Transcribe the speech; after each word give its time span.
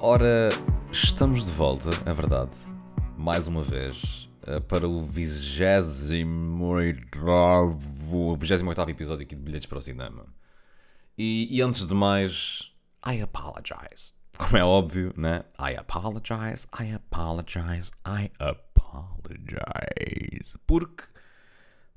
Ora, 0.00 0.48
estamos 0.92 1.44
de 1.44 1.50
volta, 1.50 1.90
é 2.06 2.12
verdade, 2.12 2.54
mais 3.16 3.48
uma 3.48 3.64
vez, 3.64 4.28
eh, 4.46 4.60
para 4.60 4.86
o 4.86 5.02
28 5.02 6.24
28 8.38 8.90
episódio 8.90 9.24
aqui 9.24 9.34
de 9.34 9.42
Bilhetes 9.42 9.66
para 9.66 9.78
o 9.78 9.82
Cinema. 9.82 10.24
E, 11.16 11.48
e 11.50 11.60
antes 11.60 11.84
de 11.84 11.94
mais, 11.94 12.72
I 13.04 13.20
apologize. 13.20 14.12
Como 14.38 14.56
é 14.56 14.64
óbvio, 14.64 15.12
né? 15.16 15.42
I 15.58 15.74
apologize, 15.76 16.68
I 16.78 16.92
apologize, 16.94 17.90
I 18.06 18.30
apologize. 18.38 19.58
Porque, 20.64 21.02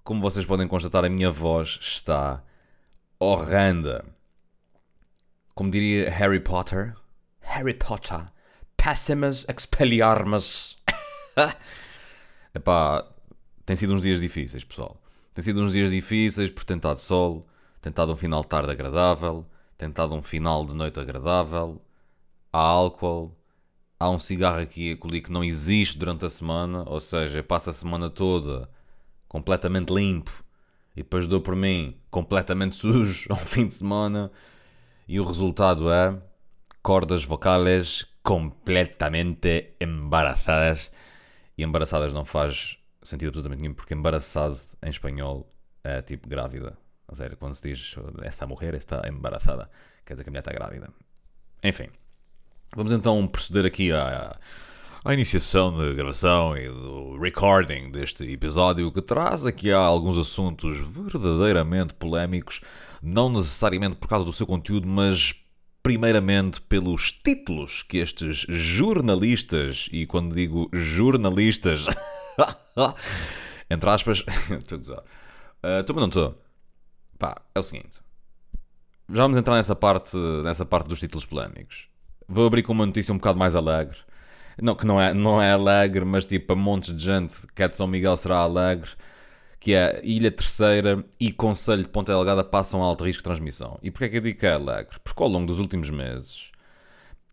como 0.03 0.21
vocês 0.21 0.43
podem 0.43 0.67
constatar, 0.67 1.05
a 1.05 1.09
minha 1.09 1.29
voz 1.29 1.77
está 1.79 2.43
horrenda. 3.19 4.03
Como 5.53 5.69
diria 5.69 6.09
Harry 6.09 6.39
Potter, 6.39 6.95
Harry 7.51 7.73
Potter, 7.73 8.31
Pessimus 8.77 9.45
Expelliarmus. 9.49 10.77
Epá, 12.55 13.05
tem 13.65 13.75
sido 13.75 13.93
uns 13.93 14.01
dias 14.01 14.21
difíceis, 14.21 14.63
pessoal. 14.63 15.01
Tem 15.33 15.43
sido 15.43 15.61
uns 15.61 15.73
dias 15.73 15.91
difíceis 15.91 16.49
por 16.49 16.63
tentar 16.63 16.93
de 16.93 17.01
sol, 17.01 17.45
tentado 17.81 18.13
um 18.13 18.15
final 18.15 18.41
de 18.41 18.47
tarde 18.47 18.71
agradável, 18.71 19.45
tentado 19.77 20.15
um 20.15 20.21
final 20.21 20.65
de 20.65 20.73
noite 20.73 20.97
agradável. 20.97 21.81
Há 22.53 22.59
álcool, 22.59 23.37
há 23.99 24.09
um 24.09 24.17
cigarro 24.17 24.61
aqui 24.61 24.93
a 24.93 25.21
que 25.21 25.31
não 25.31 25.43
existe 25.43 25.97
durante 25.97 26.25
a 26.25 26.29
semana, 26.29 26.85
ou 26.87 27.01
seja, 27.01 27.43
passa 27.43 27.71
a 27.71 27.73
semana 27.73 28.09
toda 28.09 28.69
completamente 29.27 29.93
limpo 29.93 30.31
e 30.95 31.03
depois 31.03 31.27
dou 31.27 31.41
por 31.41 31.55
mim 31.55 31.97
completamente 32.09 32.75
sujo 32.77 33.27
ao 33.29 33.37
fim 33.37 33.67
de 33.67 33.73
semana 33.73 34.31
e 35.05 35.19
o 35.19 35.25
resultado 35.25 35.91
é 35.91 36.17
cordas 36.81 37.23
vocais 37.23 38.05
completamente 38.23 39.73
embaraçadas 39.79 40.91
e 41.57 41.63
embaraçadas 41.63 42.13
não 42.13 42.25
faz 42.25 42.77
sentido 43.03 43.29
absolutamente 43.29 43.61
nenhum 43.61 43.73
porque 43.73 43.93
embaraçado 43.93 44.57
em 44.81 44.89
espanhol 44.89 45.49
é 45.83 46.01
tipo 46.01 46.27
grávida. 46.27 46.77
Ou 47.07 47.15
seja, 47.15 47.35
quando 47.35 47.55
se 47.55 47.69
diz 47.69 47.95
esta 48.23 48.47
mulher 48.47 48.73
está 48.75 49.01
embaraçada 49.07 49.69
quer 50.05 50.13
dizer 50.13 50.23
que 50.23 50.29
a 50.29 50.31
mulher 50.31 50.41
está 50.41 50.51
grávida. 50.51 50.89
Enfim, 51.63 51.89
vamos 52.75 52.91
então 52.91 53.27
proceder 53.27 53.65
aqui 53.65 53.91
à, 53.91 54.37
à 55.03 55.13
iniciação 55.13 55.75
da 55.75 55.93
gravação 55.93 56.57
e 56.57 56.67
do 56.67 57.17
recording 57.19 57.91
deste 57.91 58.25
episódio 58.31 58.91
que 58.91 59.01
traz 59.01 59.45
aqui 59.45 59.71
alguns 59.71 60.17
assuntos 60.17 60.77
verdadeiramente 60.77 61.93
polémicos 61.93 62.61
não 63.01 63.29
necessariamente 63.29 63.95
por 63.95 64.07
causa 64.07 64.23
do 64.23 64.33
seu 64.33 64.45
conteúdo, 64.45 64.87
mas 64.87 65.40
primeiramente 65.83 66.61
pelos 66.61 67.11
títulos 67.11 67.83
que 67.83 67.97
estes 67.97 68.45
jornalistas, 68.47 69.89
e 69.91 70.05
quando 70.05 70.35
digo 70.35 70.69
jornalistas, 70.71 71.87
entre 73.69 73.89
aspas, 73.89 74.23
estou 74.51 74.77
a 74.77 74.79
dizer, 74.79 74.97
uh, 74.97 75.99
não 75.99 76.07
estou. 76.07 76.35
Pá, 77.17 77.41
é 77.53 77.59
o 77.59 77.63
seguinte. 77.63 78.01
Já 79.09 79.23
vamos 79.23 79.37
entrar 79.37 79.55
nessa 79.55 79.75
parte, 79.75 80.15
nessa 80.43 80.65
parte 80.65 80.87
dos 80.87 80.99
títulos 80.99 81.25
polémicos. 81.25 81.87
Vou 82.27 82.47
abrir 82.47 82.63
com 82.63 82.71
uma 82.71 82.85
notícia 82.85 83.13
um 83.13 83.17
bocado 83.17 83.37
mais 83.37 83.55
alegre. 83.55 83.97
Não, 84.61 84.75
que 84.75 84.85
não 84.85 85.01
é, 85.01 85.13
não 85.13 85.41
é 85.41 85.51
alegre, 85.51 86.05
mas 86.05 86.25
tipo, 86.25 86.53
a 86.53 86.55
montes 86.55 86.95
de 86.95 87.03
gente 87.03 87.45
que 87.53 87.63
é 87.63 87.67
de 87.67 87.75
São 87.75 87.87
Miguel 87.87 88.15
será 88.15 88.37
alegre 88.37 88.89
que 89.61 89.75
é 89.75 90.01
Ilha 90.03 90.31
Terceira 90.31 91.05
e 91.19 91.31
Conselho 91.31 91.83
de 91.83 91.87
Ponta 91.87 92.11
Delgada 92.11 92.43
passam 92.43 92.81
a 92.81 92.85
alto 92.87 93.03
risco 93.03 93.19
de 93.19 93.25
transmissão. 93.25 93.77
E 93.83 93.91
porquê 93.91 94.05
é 94.05 94.09
que 94.09 94.17
eu 94.17 94.21
digo 94.21 94.39
que 94.39 94.45
é 94.47 94.53
alegre? 94.53 94.97
Porque 95.03 95.21
ao 95.21 95.29
longo 95.29 95.45
dos 95.45 95.59
últimos 95.59 95.91
meses 95.91 96.51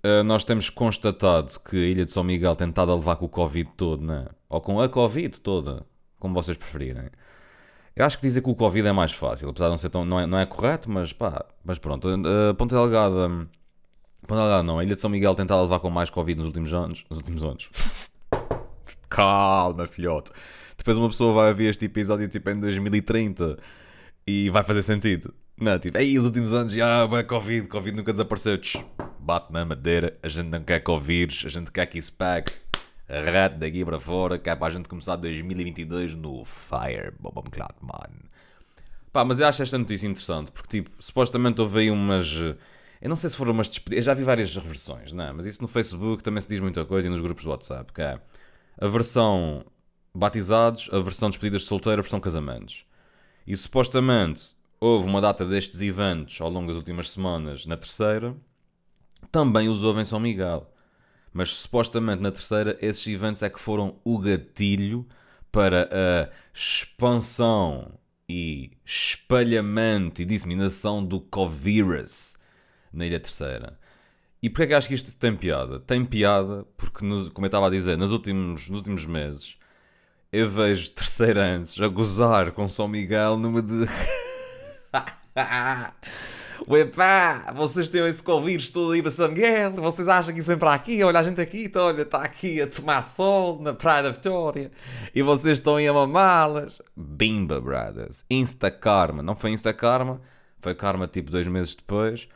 uh, 0.04 0.22
nós 0.22 0.44
temos 0.44 0.68
constatado 0.68 1.58
que 1.60 1.76
a 1.76 1.88
Ilha 1.88 2.04
de 2.04 2.12
São 2.12 2.22
Miguel 2.22 2.54
tem 2.54 2.68
tentado 2.68 2.92
a 2.92 2.94
levar 2.94 3.16
com 3.16 3.24
o 3.24 3.30
Covid 3.30 3.70
todo, 3.74 4.06
né? 4.06 4.26
ou 4.46 4.60
com 4.60 4.78
a 4.78 4.90
Covid 4.90 5.40
toda, 5.40 5.86
como 6.20 6.34
vocês 6.34 6.58
preferirem. 6.58 7.08
Eu 7.96 8.04
acho 8.04 8.18
que 8.18 8.22
dizer 8.22 8.42
que 8.42 8.50
o 8.50 8.54
Covid 8.54 8.86
é 8.86 8.92
mais 8.92 9.12
fácil, 9.12 9.48
apesar 9.48 9.64
de 9.64 9.70
não 9.70 9.78
ser 9.78 9.88
tão. 9.88 10.04
não 10.04 10.20
é, 10.20 10.26
não 10.26 10.38
é 10.38 10.44
correto, 10.44 10.90
mas 10.90 11.14
pá, 11.14 11.46
mas 11.64 11.78
pronto. 11.78 12.08
Uh, 12.10 12.54
Ponta 12.54 12.76
Delgada. 12.76 13.28
Ponta 14.26 14.42
Delgada 14.42 14.62
não, 14.62 14.78
a 14.78 14.84
Ilha 14.84 14.94
de 14.94 15.00
São 15.00 15.08
Miguel 15.08 15.34
tentado 15.34 15.60
a 15.60 15.62
levar 15.62 15.80
com 15.80 15.88
mais 15.88 16.10
Covid 16.10 16.38
nos 16.38 16.46
últimos 16.48 16.74
anos. 16.74 17.06
Nos 17.08 17.20
últimos 17.20 17.42
anos. 17.42 17.70
Calma, 19.08 19.86
filhote 19.86 20.30
depois 20.78 20.96
uma 20.96 21.08
pessoa 21.08 21.34
vai 21.34 21.52
ver 21.52 21.70
este 21.70 21.84
episódio 21.86 22.28
tipo 22.28 22.48
em 22.48 22.60
2030 22.60 23.58
e 24.26 24.48
vai 24.48 24.62
fazer 24.62 24.82
sentido. 24.82 25.34
Não, 25.60 25.76
tipo, 25.78 25.98
aí 25.98 26.16
os 26.16 26.24
últimos 26.24 26.54
anos 26.54 26.72
ah, 26.78 27.24
Covid, 27.24 27.66
Covid 27.66 27.96
nunca 27.96 28.12
desapareceu. 28.12 28.56
Tch, 28.56 28.76
bate 29.18 29.52
na 29.52 29.64
madeira, 29.64 30.16
a 30.22 30.28
gente 30.28 30.46
não 30.46 30.62
quer 30.62 30.80
Covid, 30.80 31.46
a 31.46 31.50
gente 31.50 31.72
quer 31.72 31.84
que 31.86 31.98
isso 31.98 32.12
pague. 32.12 32.52
Rato 33.08 33.58
daqui 33.58 33.84
para 33.84 33.98
fora, 33.98 34.38
que 34.38 34.50
é 34.50 34.54
para 34.54 34.66
a 34.66 34.70
gente 34.70 34.88
começar 34.88 35.16
2022 35.16 36.14
no 36.14 36.44
Fire, 36.44 37.12
Bob 37.18 37.48
mano. 37.80 38.28
Pá, 39.10 39.24
mas 39.24 39.40
eu 39.40 39.46
acho 39.46 39.62
esta 39.62 39.78
notícia 39.78 40.06
interessante, 40.06 40.50
porque 40.52 40.68
tipo, 40.68 40.90
supostamente 41.02 41.60
houve 41.60 41.80
aí 41.80 41.90
umas. 41.90 42.30
Eu 43.00 43.08
não 43.08 43.16
sei 43.16 43.30
se 43.30 43.36
foram 43.36 43.52
umas 43.52 43.68
despedidas. 43.68 43.98
Eu 43.98 44.02
já 44.02 44.14
vi 44.14 44.22
várias 44.22 44.54
versões, 44.54 45.12
não 45.12 45.24
é? 45.24 45.32
Mas 45.32 45.46
isso 45.46 45.62
no 45.62 45.68
Facebook 45.68 46.22
também 46.22 46.40
se 46.40 46.48
diz 46.48 46.60
muita 46.60 46.84
coisa 46.84 47.08
e 47.08 47.10
nos 47.10 47.20
grupos 47.20 47.44
do 47.44 47.50
WhatsApp, 47.50 47.92
que 47.92 48.02
é 48.02 48.20
a 48.78 48.86
versão 48.86 49.64
batizados, 50.18 50.90
a 50.92 50.98
versão 50.98 51.30
despedidas 51.30 51.62
de 51.62 51.68
solteiro, 51.68 52.00
a 52.00 52.02
versão 52.02 52.20
casamentos. 52.20 52.84
E 53.46 53.56
supostamente 53.56 54.56
houve 54.80 55.06
uma 55.06 55.20
data 55.20 55.44
destes 55.44 55.80
eventos 55.80 56.40
ao 56.40 56.50
longo 56.50 56.68
das 56.68 56.76
últimas 56.76 57.10
semanas 57.10 57.66
na 57.66 57.76
terceira, 57.76 58.36
também 59.30 59.68
os 59.68 59.84
houve 59.84 60.00
em 60.00 60.04
São 60.04 60.20
Miguel. 60.20 60.70
Mas 61.32 61.50
supostamente 61.50 62.22
na 62.22 62.32
terceira, 62.32 62.76
esses 62.80 63.06
eventos 63.06 63.42
é 63.42 63.50
que 63.50 63.60
foram 63.60 63.96
o 64.04 64.18
gatilho 64.18 65.06
para 65.52 65.88
a 65.92 66.30
expansão 66.52 67.98
e 68.28 68.72
espalhamento 68.84 70.20
e 70.20 70.24
disseminação 70.24 71.04
do 71.04 71.20
Covirus 71.20 72.36
na 72.92 73.06
Ilha 73.06 73.20
Terceira. 73.20 73.78
E 74.42 74.50
porquê 74.50 74.64
é 74.64 74.66
que 74.66 74.74
acho 74.74 74.88
que 74.88 74.94
isto 74.94 75.16
tem 75.16 75.34
piada? 75.34 75.80
Tem 75.80 76.04
piada 76.04 76.64
porque, 76.76 76.98
como 76.98 77.44
eu 77.44 77.46
estava 77.46 77.66
a 77.66 77.70
dizer, 77.70 77.96
nos 77.96 78.10
últimos, 78.10 78.68
nos 78.68 78.78
últimos 78.78 79.04
meses 79.06 79.58
eu 80.30 80.48
vejo 80.48 80.90
terceirantes 80.90 81.80
a 81.80 81.88
gozar 81.88 82.52
com 82.52 82.68
São 82.68 82.86
Miguel 82.86 83.38
numa 83.38 83.62
de. 83.62 83.86
Uepá, 86.68 87.52
vocês 87.56 87.88
têm 87.88 88.06
esse 88.06 88.22
Covid 88.22 88.72
todo 88.72 88.92
aí 88.92 89.00
para 89.00 89.10
São 89.10 89.28
Miguel, 89.28 89.72
vocês 89.76 90.06
acham 90.06 90.34
que 90.34 90.40
isso 90.40 90.48
vem 90.48 90.58
para 90.58 90.74
aqui? 90.74 91.02
Olha, 91.02 91.20
a 91.20 91.22
gente 91.22 91.40
aqui, 91.40 91.64
então, 91.64 91.86
olha, 91.86 92.02
está 92.02 92.22
aqui 92.22 92.60
a 92.60 92.66
tomar 92.66 93.00
sol 93.02 93.58
na 93.62 93.72
Praia 93.72 94.02
da 94.02 94.10
Vitória 94.10 94.70
e 95.14 95.22
vocês 95.22 95.58
estão 95.58 95.76
aí 95.76 95.88
a 95.88 95.92
mamá-las. 95.94 96.82
Bimba, 96.94 97.58
brothers. 97.58 98.24
Insta 98.28 98.70
Karma. 98.70 99.22
Não 99.22 99.34
foi 99.34 99.50
Insta 99.50 99.72
Karma, 99.72 100.20
foi 100.60 100.74
Karma 100.74 101.08
tipo 101.08 101.30
dois 101.30 101.46
meses 101.46 101.74
depois. 101.74 102.28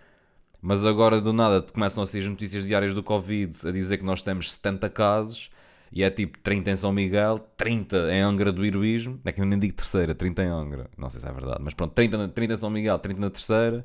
Mas 0.63 0.87
agora 0.87 1.21
do 1.21 1.33
nada 1.33 1.61
começam 1.61 2.03
a 2.03 2.07
sair 2.07 2.21
as 2.21 2.29
notícias 2.29 2.65
diárias 2.65 2.95
do 2.95 3.03
Covid 3.03 3.69
a 3.69 3.73
dizer 3.73 3.99
que 3.99 4.05
nós 4.05 4.23
temos 4.23 4.53
70 4.53 4.89
casos 4.89 5.51
e 5.93 6.03
é 6.03 6.11
tipo 6.11 6.39
30 6.39 6.71
em 6.71 6.77
São 6.77 6.91
Miguel, 6.91 7.39
30 7.55 8.11
em 8.11 8.23
Angra 8.23 8.51
do 8.51 8.65
Heroísmo. 8.65 9.21
É 9.27 9.31
que 9.31 9.43
eu 9.43 9.45
nem 9.45 9.59
digo 9.59 9.75
terceira, 9.75 10.15
30 10.15 10.43
em 10.43 10.47
Angra. 10.47 10.91
Não 10.97 11.11
sei 11.11 11.21
se 11.21 11.29
é 11.29 11.33
verdade, 11.33 11.61
mas 11.63 11.75
pronto, 11.75 11.93
30, 11.93 12.29
30 12.29 12.55
em 12.55 12.57
São 12.57 12.71
Miguel, 12.71 12.99
30 12.99 13.21
na 13.21 13.29
terceira. 13.29 13.85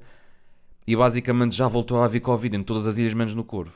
E 0.88 0.96
basicamente 0.96 1.54
já 1.54 1.68
voltou 1.68 2.02
a 2.02 2.06
haver 2.06 2.22
Covid 2.22 2.56
em 2.56 2.64
todas 2.64 2.88
as 2.88 2.98
ilhas, 2.98 3.14
menos 3.14 3.36
no 3.36 3.44
Corvo. 3.44 3.76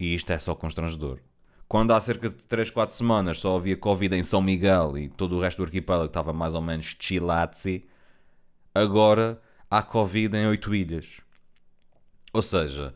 E 0.00 0.14
isto 0.14 0.32
é 0.32 0.38
só 0.38 0.52
constrangedor. 0.56 1.20
Quando 1.68 1.92
há 1.92 2.00
cerca 2.00 2.28
de 2.28 2.36
3, 2.36 2.70
4 2.70 2.92
semanas 2.92 3.38
só 3.38 3.56
havia 3.56 3.76
Covid 3.76 4.16
em 4.16 4.24
São 4.24 4.42
Miguel 4.42 4.98
e 4.98 5.08
todo 5.08 5.36
o 5.36 5.40
resto 5.40 5.58
do 5.58 5.64
arquipélago 5.64 6.06
estava 6.06 6.32
mais 6.32 6.54
ou 6.54 6.60
menos 6.60 6.96
chilatzi, 6.98 7.86
agora 8.74 9.40
há 9.70 9.80
Covid 9.80 10.36
em 10.36 10.48
8 10.48 10.74
ilhas. 10.74 11.20
Ou 12.32 12.42
seja, 12.42 12.92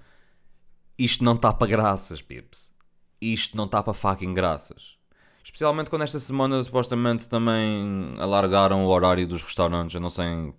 isto 0.99 1.23
não 1.23 1.35
está 1.35 1.53
para 1.53 1.69
graças, 1.69 2.21
pips 2.21 2.77
isto 3.21 3.57
não 3.57 3.65
está 3.65 3.83
para 3.83 3.95
fucking 3.95 4.35
graças. 4.35 4.97
Especialmente 5.43 5.89
quando 5.89 6.03
esta 6.03 6.19
semana 6.19 6.63
supostamente 6.63 7.29
também 7.29 8.15
alargaram 8.19 8.85
o 8.85 8.89
horário 8.89 9.27
dos 9.27 9.43
restaurantes. 9.43 9.95
Eu 9.95 10.01
não 10.01 10.11
sei, 10.11 10.53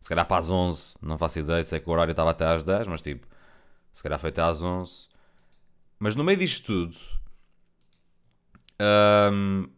se 0.00 0.08
calhar 0.08 0.26
para 0.26 0.38
as 0.38 0.50
11, 0.50 0.94
não 1.02 1.18
faço 1.18 1.38
ideia. 1.40 1.62
Sei 1.62 1.80
que 1.80 1.88
o 1.88 1.92
horário 1.92 2.12
estava 2.12 2.30
até 2.30 2.46
às 2.46 2.64
10, 2.64 2.88
mas 2.88 3.02
tipo, 3.02 3.26
se 3.92 4.02
calhar 4.02 4.18
foi 4.18 4.30
até 4.30 4.42
às 4.42 4.62
11. 4.62 5.08
Mas 5.98 6.16
no 6.16 6.24
meio 6.24 6.38
disto 6.38 6.66
tudo, 6.66 6.96
um, 8.80 9.68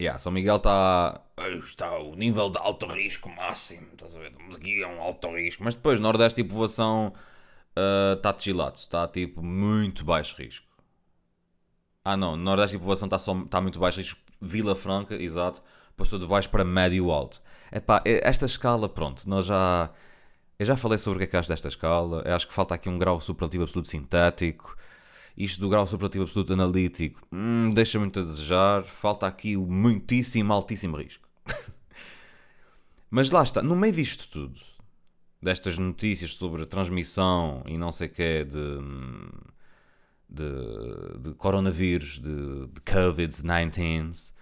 yeah, 0.00 0.18
São 0.18 0.30
Miguel 0.30 0.56
está. 0.56 1.20
Está 1.62 1.98
o 1.98 2.14
nível 2.14 2.50
de 2.50 2.58
alto 2.58 2.86
risco 2.86 3.28
máximo. 3.30 3.88
Estás 3.92 4.14
a 4.14 4.18
ver? 4.18 4.30
Estamos 4.30 4.56
aqui 4.56 4.84
a 4.84 4.88
um 4.88 5.00
alto 5.00 5.28
risco. 5.34 5.64
Mas 5.64 5.74
depois, 5.74 5.98
Nordeste 5.98 6.40
e 6.40 6.44
povoação 6.44 7.14
uh, 7.76 8.14
está 8.14 8.32
de 8.32 8.42
chilato. 8.42 8.78
Está 8.78 9.08
tipo 9.08 9.42
muito 9.42 10.04
baixo 10.04 10.36
risco. 10.36 10.69
Ah 12.04 12.16
não, 12.16 12.36
Nordeste 12.36 12.76
e 12.76 12.78
povoação 12.78 13.06
está 13.06 13.18
tá 13.48 13.60
muito 13.60 13.78
baixo. 13.78 14.16
Vila 14.40 14.74
Franca, 14.74 15.14
exato, 15.16 15.62
passou 15.96 16.18
de 16.18 16.26
baixo 16.26 16.48
para 16.48 16.64
médio 16.64 17.10
alto. 17.10 17.42
Epá, 17.70 18.02
esta 18.04 18.46
escala, 18.46 18.88
pronto, 18.88 19.28
nós 19.28 19.46
já. 19.46 19.90
eu 20.58 20.66
já 20.66 20.76
falei 20.76 20.98
sobre 20.98 21.16
o 21.16 21.20
que 21.20 21.24
é 21.24 21.26
que 21.28 21.36
acho 21.36 21.48
desta 21.48 21.68
escala. 21.68 22.22
Eu 22.24 22.34
acho 22.34 22.48
que 22.48 22.54
falta 22.54 22.74
aqui 22.74 22.88
um 22.88 22.98
grau 22.98 23.20
superlativo 23.20 23.64
absoluto 23.64 23.88
sintético. 23.88 24.76
Isto 25.36 25.60
do 25.60 25.68
grau 25.68 25.86
superlativo 25.86 26.24
absoluto 26.24 26.52
analítico 26.52 27.26
hum, 27.32 27.72
deixa 27.74 27.98
muito 27.98 28.18
a 28.20 28.22
desejar. 28.22 28.84
Falta 28.84 29.26
aqui 29.26 29.56
o 29.56 29.66
muitíssimo, 29.66 30.52
altíssimo 30.52 30.96
risco. 30.96 31.28
Mas 33.10 33.30
lá 33.30 33.42
está, 33.42 33.62
no 33.62 33.76
meio 33.76 33.92
disto 33.92 34.28
tudo, 34.28 34.60
destas 35.42 35.78
notícias 35.78 36.34
sobre 36.34 36.62
a 36.62 36.66
transmissão 36.66 37.62
e 37.66 37.76
não 37.78 37.92
sei 37.92 38.08
o 38.08 38.10
que 38.10 38.44
de, 38.44 38.78
de, 40.30 41.18
de 41.18 41.34
coronavírus, 41.34 42.20
de, 42.20 42.66
de 42.68 42.80
Covid-19, 42.82 44.32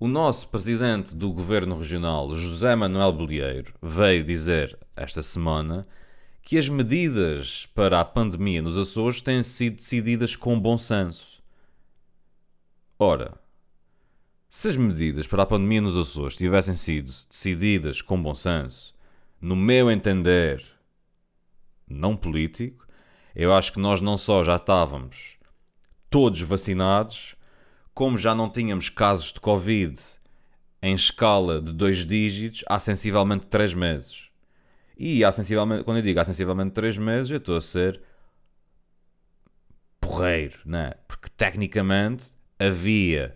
o 0.00 0.08
nosso 0.08 0.48
presidente 0.48 1.14
do 1.14 1.32
governo 1.32 1.78
regional, 1.78 2.30
José 2.30 2.74
Manuel 2.74 3.12
Bolieiro, 3.12 3.74
veio 3.80 4.24
dizer 4.24 4.78
esta 4.96 5.22
semana 5.22 5.86
que 6.42 6.58
as 6.58 6.68
medidas 6.68 7.66
para 7.74 8.00
a 8.00 8.04
pandemia 8.04 8.60
nos 8.60 8.76
Açores 8.76 9.22
têm 9.22 9.42
sido 9.42 9.76
decididas 9.76 10.36
com 10.36 10.58
bom 10.58 10.76
senso. 10.76 11.42
Ora, 12.98 13.38
se 14.50 14.68
as 14.68 14.76
medidas 14.76 15.26
para 15.26 15.42
a 15.42 15.46
pandemia 15.46 15.80
nos 15.80 15.96
Açores 15.96 16.36
tivessem 16.36 16.74
sido 16.74 17.10
decididas 17.30 18.02
com 18.02 18.20
bom 18.20 18.34
senso, 18.34 18.94
no 19.40 19.56
meu 19.56 19.90
entender 19.90 20.62
não 21.88 22.16
político, 22.16 22.83
eu 23.34 23.52
acho 23.52 23.72
que 23.72 23.80
nós 23.80 24.00
não 24.00 24.16
só 24.16 24.42
já 24.44 24.56
estávamos 24.56 25.36
todos 26.08 26.40
vacinados, 26.40 27.34
como 27.92 28.16
já 28.16 28.34
não 28.34 28.50
tínhamos 28.50 28.88
casos 28.88 29.32
de 29.32 29.40
Covid 29.40 30.00
em 30.82 30.94
escala 30.94 31.60
de 31.60 31.72
dois 31.72 32.04
dígitos 32.04 32.64
há 32.68 32.78
sensivelmente 32.78 33.46
três 33.46 33.72
meses. 33.72 34.28
E 34.96 35.24
há 35.24 35.32
sensivelmente, 35.32 35.82
quando 35.84 35.96
eu 35.96 36.02
digo 36.02 36.20
há 36.20 36.24
sensivelmente 36.24 36.72
três 36.72 36.96
meses, 36.96 37.30
eu 37.30 37.38
estou 37.38 37.56
a 37.56 37.60
ser 37.60 38.00
porreiro, 40.00 40.58
né? 40.64 40.92
Porque 41.08 41.28
tecnicamente 41.36 42.36
havia 42.58 43.34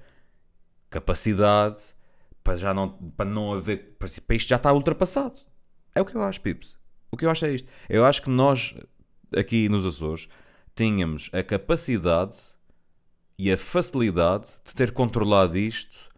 capacidade 0.91 1.83
para 2.45 2.57
já 2.57 2.73
não, 2.73 2.91
para 2.91 3.29
não 3.29 3.53
haver, 3.53 3.97
para 3.99 4.37
isto 4.37 4.49
já 4.49 4.57
está 4.57 4.73
ultrapassado. 4.73 5.41
É 5.95 6.01
o 6.01 6.05
que 6.05 6.15
eu 6.15 6.23
acho, 6.23 6.41
Pips. 6.41 6.77
O 7.11 7.17
que 7.17 7.25
eu 7.25 7.31
acho 7.31 7.47
é 7.47 7.51
isto. 7.51 7.69
Eu 7.89 8.05
acho 8.05 8.23
que 8.23 8.31
nós, 8.31 8.75
aqui 9.37 9.69
nos 9.69 9.85
Açores, 9.87 10.29
tínhamos 10.75 11.31
a 11.33 11.43
capacidade 11.43 12.37
e 13.39 13.53
a 13.53 13.57
facilidade 13.57 14.49
de 14.65 14.75
ter 14.75 14.93
controlado 14.93 15.57
isto 15.57 16.09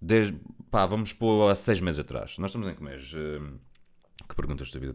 desde, 0.00 0.38
pá, 0.70 0.86
vamos 0.86 1.12
pôr 1.12 1.50
há 1.50 1.54
seis 1.54 1.80
meses 1.80 2.00
atrás. 2.00 2.38
Nós 2.38 2.50
estamos 2.50 2.68
em 2.68 2.74
que 2.74 2.82
mês? 2.82 3.12
Uh, 3.12 3.58
que 4.28 4.34
perguntas 4.34 4.70
da 4.70 4.78
vida? 4.78 4.94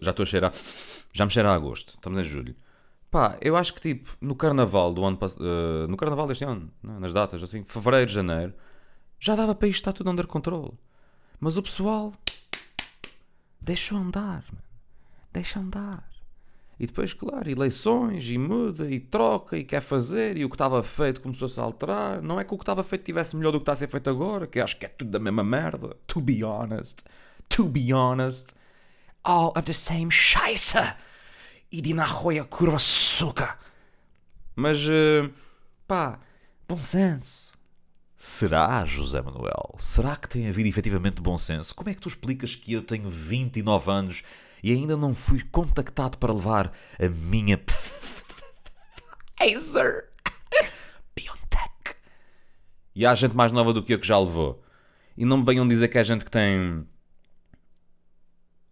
já 0.00 0.10
estou 0.10 0.22
a 0.22 0.26
cheirar, 0.26 0.52
já 1.12 1.24
me 1.24 1.30
cheira 1.30 1.50
a 1.50 1.54
agosto. 1.54 1.94
Estamos 1.94 2.18
em 2.18 2.24
julho. 2.24 2.56
Pá, 3.10 3.36
eu 3.42 3.56
acho 3.56 3.74
que 3.74 3.80
tipo, 3.80 4.16
no 4.20 4.34
carnaval 4.34 4.92
do 4.94 5.04
ano 5.04 5.18
uh, 5.20 5.86
no 5.86 5.96
carnaval 5.96 6.26
deste 6.26 6.44
ano, 6.44 6.72
né, 6.82 6.98
nas 6.98 7.12
datas 7.12 7.42
assim, 7.42 7.62
fevereiro, 7.64 8.10
janeiro, 8.10 8.54
já 9.20 9.36
dava 9.36 9.54
para 9.54 9.68
isto 9.68 9.80
estar 9.80 9.92
tudo 9.92 10.10
under 10.10 10.26
controle. 10.26 10.72
Mas 11.38 11.56
o 11.56 11.62
pessoal 11.62 12.12
deixou 13.60 13.98
andar, 13.98 14.44
deixa 15.32 15.60
andar. 15.60 16.11
E 16.82 16.86
depois, 16.86 17.12
claro, 17.12 17.48
eleições, 17.48 18.28
e 18.28 18.36
muda, 18.36 18.90
e 18.90 18.98
troca, 18.98 19.56
e 19.56 19.62
quer 19.62 19.80
fazer, 19.80 20.36
e 20.36 20.44
o 20.44 20.48
que 20.48 20.56
estava 20.56 20.82
feito 20.82 21.20
começou-se 21.20 21.60
a 21.60 21.62
alterar. 21.62 22.20
Não 22.20 22.40
é 22.40 22.44
que 22.44 22.52
o 22.52 22.58
que 22.58 22.62
estava 22.64 22.82
feito 22.82 23.04
tivesse 23.04 23.36
melhor 23.36 23.52
do 23.52 23.60
que 23.60 23.62
está 23.62 23.74
a 23.74 23.76
ser 23.76 23.86
feito 23.86 24.10
agora, 24.10 24.48
que 24.48 24.58
acho 24.58 24.76
que 24.76 24.86
é 24.86 24.88
tudo 24.88 25.12
da 25.12 25.20
mesma 25.20 25.44
merda. 25.44 25.96
To 26.08 26.20
be 26.20 26.42
honest. 26.42 27.04
To 27.50 27.68
be 27.68 27.94
honest. 27.94 28.56
All 29.22 29.52
of 29.56 29.62
the 29.62 29.72
same 29.72 30.10
scheisse. 30.10 30.76
E 31.70 31.80
de 31.80 31.94
na 31.94 32.04
roia 32.04 32.42
curva 32.44 32.80
suca. 32.80 33.56
Mas, 34.56 34.84
uh, 34.88 35.32
pá, 35.86 36.18
bom 36.68 36.76
senso. 36.76 37.52
Será, 38.16 38.84
José 38.84 39.22
Manuel? 39.22 39.76
Será 39.78 40.16
que 40.16 40.28
tem 40.28 40.48
havido 40.48 40.68
efetivamente 40.68 41.22
bom 41.22 41.38
senso? 41.38 41.72
Como 41.76 41.90
é 41.90 41.94
que 41.94 42.00
tu 42.00 42.08
explicas 42.08 42.56
que 42.56 42.72
eu 42.72 42.82
tenho 42.82 43.08
29 43.08 43.88
anos 43.88 44.24
e 44.62 44.72
ainda 44.72 44.96
não 44.96 45.14
fui 45.14 45.42
contactado 45.42 46.18
para 46.18 46.32
levar 46.32 46.72
a 46.98 47.08
minha 47.08 47.58
Pfizer 49.36 50.08
BioNTech. 51.16 51.96
E 52.94 53.04
há 53.04 53.14
gente 53.14 53.34
mais 53.36 53.50
nova 53.52 53.72
do 53.72 53.82
que 53.82 53.94
eu 53.94 53.98
que 53.98 54.06
já 54.06 54.18
levou. 54.18 54.62
E 55.16 55.24
não 55.24 55.38
me 55.38 55.44
venham 55.44 55.66
dizer 55.66 55.88
que 55.88 55.98
é 55.98 56.04
gente 56.04 56.24
que 56.24 56.30
tem 56.30 56.86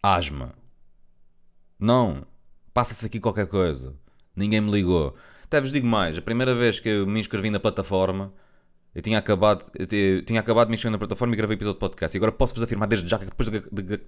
asma. 0.02 0.54
Não. 1.78 2.26
Passa-se 2.72 3.04
aqui 3.04 3.18
qualquer 3.18 3.46
coisa. 3.48 3.94
Ninguém 4.34 4.60
me 4.60 4.70
ligou. 4.70 5.16
Até 5.44 5.60
vos 5.60 5.72
digo 5.72 5.86
mais, 5.86 6.16
a 6.16 6.22
primeira 6.22 6.54
vez 6.54 6.78
que 6.78 6.88
eu 6.88 7.06
me 7.06 7.18
inscrevi 7.18 7.50
na 7.50 7.58
plataforma 7.58 8.32
eu 8.94 9.02
tinha 9.02 9.18
acabado, 9.18 9.70
eu 9.74 9.86
tinha 10.24 10.40
acabado 10.40 10.66
de 10.66 10.72
mexer 10.72 10.90
na 10.90 10.98
plataforma 10.98 11.32
e 11.34 11.36
gravei 11.36 11.54
episódio 11.54 11.74
de 11.74 11.80
podcast. 11.80 12.16
E 12.16 12.18
agora 12.18 12.32
posso-vos 12.32 12.62
afirmar 12.62 12.88
desde 12.88 13.08
já 13.08 13.18
que 13.18 13.24
depois 13.24 13.48
de, 13.48 13.60
de, 13.60 13.82
de, 13.82 14.00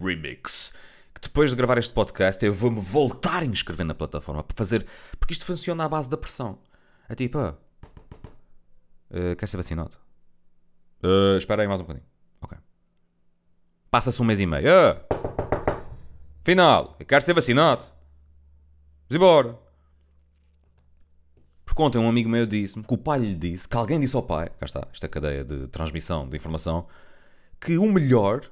Remix. 0.00 0.74
Que 1.14 1.20
depois 1.20 1.50
de 1.50 1.56
gravar 1.56 1.78
este 1.78 1.94
podcast 1.94 2.44
eu 2.44 2.52
vou-me 2.52 2.80
voltar 2.80 3.42
a 3.42 3.46
inscrever 3.46 3.86
na 3.86 3.94
plataforma 3.94 4.42
para 4.42 4.56
fazer. 4.56 4.84
Porque 5.20 5.34
isto 5.34 5.44
funciona 5.44 5.84
à 5.84 5.88
base 5.88 6.10
da 6.10 6.16
pressão. 6.16 6.58
É 7.08 7.14
tipo, 7.14 7.38
ah, 7.38 7.56
uh, 9.10 9.36
queres 9.36 9.50
ser 9.50 9.56
vacinado? 9.56 9.96
Uh, 11.02 11.36
espera 11.36 11.62
aí 11.62 11.68
mais 11.68 11.80
um 11.80 11.84
bocadinho. 11.84 12.06
Ok. 12.40 12.58
Passa-se 13.88 14.20
um 14.20 14.24
mês 14.24 14.40
e 14.40 14.46
meio. 14.46 14.66
Ah, 14.68 15.00
final, 16.42 16.96
eu 16.98 17.06
quero 17.06 17.24
ser 17.24 17.34
vacinado. 17.34 17.84
Vamos 19.08 19.14
embora. 19.14 19.71
Porque 21.72 21.82
ontem 21.84 21.96
um 21.96 22.06
amigo 22.06 22.28
meu 22.28 22.44
disse-me 22.44 22.84
que 22.84 22.92
o 22.92 22.98
pai 22.98 23.18
lhe 23.18 23.34
disse, 23.34 23.66
que 23.66 23.74
alguém 23.74 23.98
disse 23.98 24.14
ao 24.14 24.22
pai, 24.22 24.50
cá 24.60 24.66
está, 24.66 24.86
esta 24.92 25.08
cadeia 25.08 25.42
de 25.42 25.68
transmissão 25.68 26.28
de 26.28 26.36
informação, 26.36 26.86
que 27.58 27.78
o 27.78 27.90
melhor, 27.90 28.42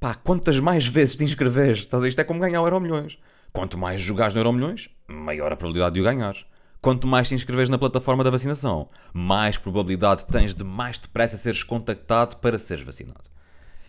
pá, 0.00 0.12
quantas 0.12 0.58
mais 0.58 0.84
vezes 0.84 1.16
te 1.16 1.22
inscreves, 1.22 1.86
isto 2.04 2.20
é 2.20 2.24
como 2.24 2.40
ganhar 2.40 2.60
o 2.60 2.66
Euro 2.66 2.80
Milhões. 2.80 3.16
Quanto 3.52 3.78
mais 3.78 4.00
jogares 4.00 4.34
no 4.34 4.40
Euro 4.40 4.52
Milhões, 4.52 4.90
maior 5.06 5.52
a 5.52 5.56
probabilidade 5.56 5.94
de 5.94 6.00
o 6.00 6.04
ganhar. 6.04 6.34
Quanto 6.80 7.06
mais 7.06 7.28
te 7.28 7.36
inscreves 7.36 7.68
na 7.68 7.78
plataforma 7.78 8.24
da 8.24 8.30
vacinação, 8.30 8.90
mais 9.12 9.56
probabilidade 9.56 10.26
tens 10.26 10.52
de 10.52 10.64
mais 10.64 10.98
depressa 10.98 11.36
seres 11.36 11.62
contactado 11.62 12.38
para 12.38 12.58
seres 12.58 12.82
vacinado. 12.82 13.30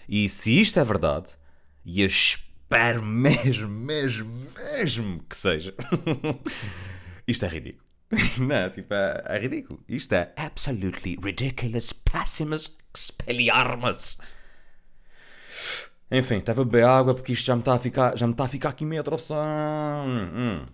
E 0.08 0.30
se 0.30 0.62
isto 0.62 0.80
é 0.80 0.84
verdade, 0.84 1.32
e 1.84 2.04
espero 2.04 3.02
mesmo, 3.02 3.68
mesmo, 3.68 4.48
mesmo 4.76 5.24
que 5.28 5.36
seja, 5.36 5.74
isto 7.28 7.46
é 7.46 7.48
ridículo. 7.48 7.93
Não, 8.40 8.70
tipo, 8.70 8.94
é, 8.94 9.24
é, 9.26 9.40
ridículo. 9.40 9.84
Isto 9.88 10.14
é 10.14 10.34
absolutely 10.36 11.18
ridiculous, 11.22 11.94
passimus 11.94 12.76
expelliarmus. 12.94 14.18
Enfim, 16.12 16.38
estava 16.38 16.62
a 16.62 16.66
beber 16.66 16.86
água 16.86 17.16
porque 17.16 17.34
isto 17.34 17.46
já 17.46 17.56
me 17.56 17.62
está 17.62 17.74
a 17.74 17.80
ficar, 17.80 18.18
já 18.18 18.28
me 18.28 18.34
está 18.34 18.46
a 18.46 18.48
ficar 18.48 18.70
aqui 18.70 18.86
meio 18.86 19.04
troção. 19.04 20.06
Hum. 20.08 20.66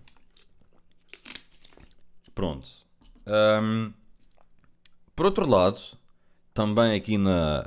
Pronto. 2.35 2.67
Um, 3.25 3.93
por 5.15 5.25
outro 5.25 5.47
lado, 5.47 5.79
também 6.53 6.95
aqui 6.95 7.17
na, 7.17 7.63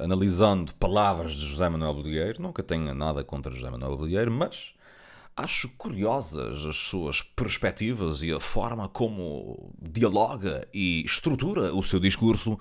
analisando 0.00 0.74
palavras 0.74 1.32
de 1.32 1.46
José 1.46 1.68
Manuel 1.68 1.94
Bolieiro, 1.94 2.42
nunca 2.42 2.62
tenho 2.62 2.94
nada 2.94 3.24
contra 3.24 3.54
José 3.54 3.70
Manuel 3.70 3.96
Bolieiro, 3.96 4.30
mas 4.30 4.74
Acho 5.36 5.68
curiosas 5.76 6.64
as 6.64 6.76
suas 6.76 7.20
perspectivas 7.20 8.22
e 8.22 8.32
a 8.32 8.40
forma 8.40 8.88
como 8.88 9.70
dialoga 9.78 10.66
e 10.72 11.04
estrutura 11.04 11.74
o 11.74 11.82
seu 11.82 12.00
discurso. 12.00 12.58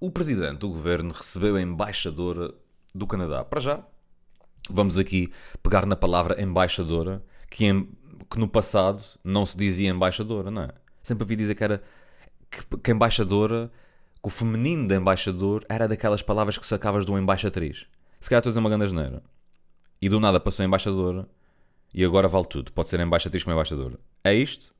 O 0.00 0.10
presidente 0.10 0.58
do 0.58 0.68
governo 0.68 1.12
recebeu 1.12 1.54
a 1.54 1.62
embaixadora 1.62 2.52
do 2.92 3.06
Canadá. 3.06 3.44
Para 3.44 3.60
já, 3.60 3.86
vamos 4.68 4.98
aqui 4.98 5.32
pegar 5.62 5.86
na 5.86 5.94
palavra 5.94 6.42
embaixadora, 6.42 7.24
que, 7.48 7.66
em, 7.66 7.88
que 8.28 8.36
no 8.36 8.48
passado 8.48 9.00
não 9.22 9.46
se 9.46 9.56
dizia 9.56 9.90
embaixadora, 9.90 10.50
não 10.50 10.62
é? 10.62 10.70
Sempre 11.04 11.22
ouvi 11.22 11.36
dizer 11.36 11.54
que 11.54 11.62
era 11.62 11.80
que, 12.50 12.78
que 12.78 12.90
embaixadora, 12.90 13.70
que 14.20 14.26
o 14.26 14.30
feminino 14.30 14.88
da 14.88 14.96
embaixador 14.96 15.64
era 15.68 15.86
daquelas 15.86 16.20
palavras 16.20 16.58
que 16.58 16.66
sacavas 16.66 17.04
de 17.04 17.12
uma 17.12 17.20
embaixatriz. 17.20 17.86
Se 18.18 18.28
calhar 18.28 18.40
estou 18.40 18.50
a 18.50 18.52
dizer 18.52 18.60
uma 18.60 18.70
grande 18.70 18.86
asneira. 18.86 19.22
E 20.00 20.08
do 20.08 20.18
nada 20.18 20.40
passou 20.40 20.64
a 20.64 20.66
embaixadora 20.66 21.28
e 21.94 22.04
agora 22.04 22.28
vale 22.28 22.46
tudo. 22.46 22.72
Pode 22.72 22.88
ser 22.88 23.00
embaixatriz 23.00 23.42
como 23.44 23.54
embaixador. 23.54 23.98
É 24.24 24.34
isto? 24.34 24.74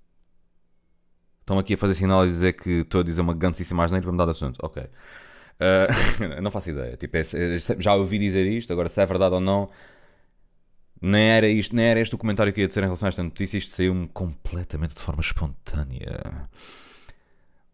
Estão 1.40 1.59
aqui 1.59 1.75
a 1.75 1.76
fazer 1.76 1.95
sinal 1.95 2.25
e 2.25 2.28
dizer 2.28 2.52
que 2.54 2.71
estou 2.81 3.00
a 3.00 3.04
dizer 3.04 3.21
uma 3.21 3.35
gancíssima 3.35 3.85
asneira 3.85 4.02
para 4.02 4.12
mudar 4.12 4.25
de 4.25 4.31
assunto. 4.31 4.59
Ok. 4.62 4.83
Uh, 4.83 6.40
não 6.42 6.50
faço 6.50 6.71
ideia. 6.71 6.97
Tipo, 6.97 7.16
é, 7.16 7.21
é, 7.21 7.57
já 7.78 7.95
ouvi 7.95 8.19
dizer 8.19 8.47
isto, 8.47 8.73
agora 8.73 8.88
se 8.88 9.00
é 9.00 9.07
verdade 9.07 9.35
ou 9.35 9.40
não. 9.40 9.69
Nem 11.00 11.31
era, 11.31 11.49
isto, 11.49 11.75
nem 11.75 11.87
era 11.87 12.00
este 12.00 12.14
o 12.14 12.19
comentário 12.19 12.52
que 12.52 12.61
ia 12.61 12.69
dizer 12.69 12.81
em 12.81 12.85
relação 12.85 13.07
a 13.07 13.11
esta 13.11 13.23
notícia. 13.23 13.59
Isto 13.59 13.75
saiu-me 13.75 14.09
completamente 14.09 14.95
de 14.95 15.00
forma 15.00 15.21
espontânea. 15.21 16.49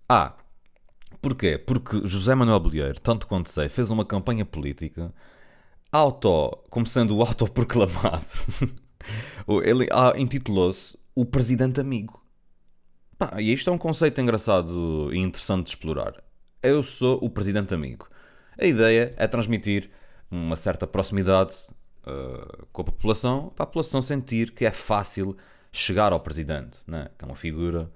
Ah, 0.09 0.35
Porquê? 1.21 1.59
Porque 1.59 2.07
José 2.07 2.35
Manuel 2.35 2.61
Bolheiro, 2.61 3.01
tanto 3.01 3.27
quanto 3.27 3.51
sei, 3.51 3.69
fez 3.69 3.91
uma 3.91 4.05
campanha 4.05 4.45
política 4.45 5.13
auto, 5.93 6.59
como 6.71 6.87
sendo 6.87 7.17
o 7.17 7.23
autoproclamado. 7.23 8.25
Ele 9.63 9.87
ah, 9.93 10.13
intitulou-se 10.17 10.99
O 11.15 11.25
Presidente 11.25 11.81
Amigo. 11.81 12.23
Pá, 13.19 13.41
e 13.41 13.53
isto 13.53 13.69
é 13.69 13.73
um 13.73 13.79
conceito 13.79 14.21
engraçado 14.21 15.11
e 15.13 15.19
interessante 15.19 15.65
de 15.65 15.71
explorar. 15.71 16.15
Eu 16.63 16.83
sou 16.83 17.19
o 17.23 17.29
Presidente 17.29 17.75
Amigo. 17.75 18.09
A 18.57 18.65
ideia 18.65 19.15
é 19.17 19.27
transmitir 19.27 19.91
uma 20.31 20.57
certa 20.57 20.87
proximidade 20.87 21.55
uh, 22.07 22.67
com 22.73 22.83
a 22.83 22.85
população, 22.85 23.53
para 23.55 23.65
a 23.65 23.67
população 23.67 24.03
sentir 24.03 24.53
que 24.53 24.65
é 24.65 24.71
fácil 24.71 25.37
chegar 25.73 26.13
ao 26.13 26.21
Presidente, 26.21 26.79
né? 26.87 27.09
que 27.19 27.25
é 27.25 27.27
uma 27.29 27.37
figura 27.37 27.91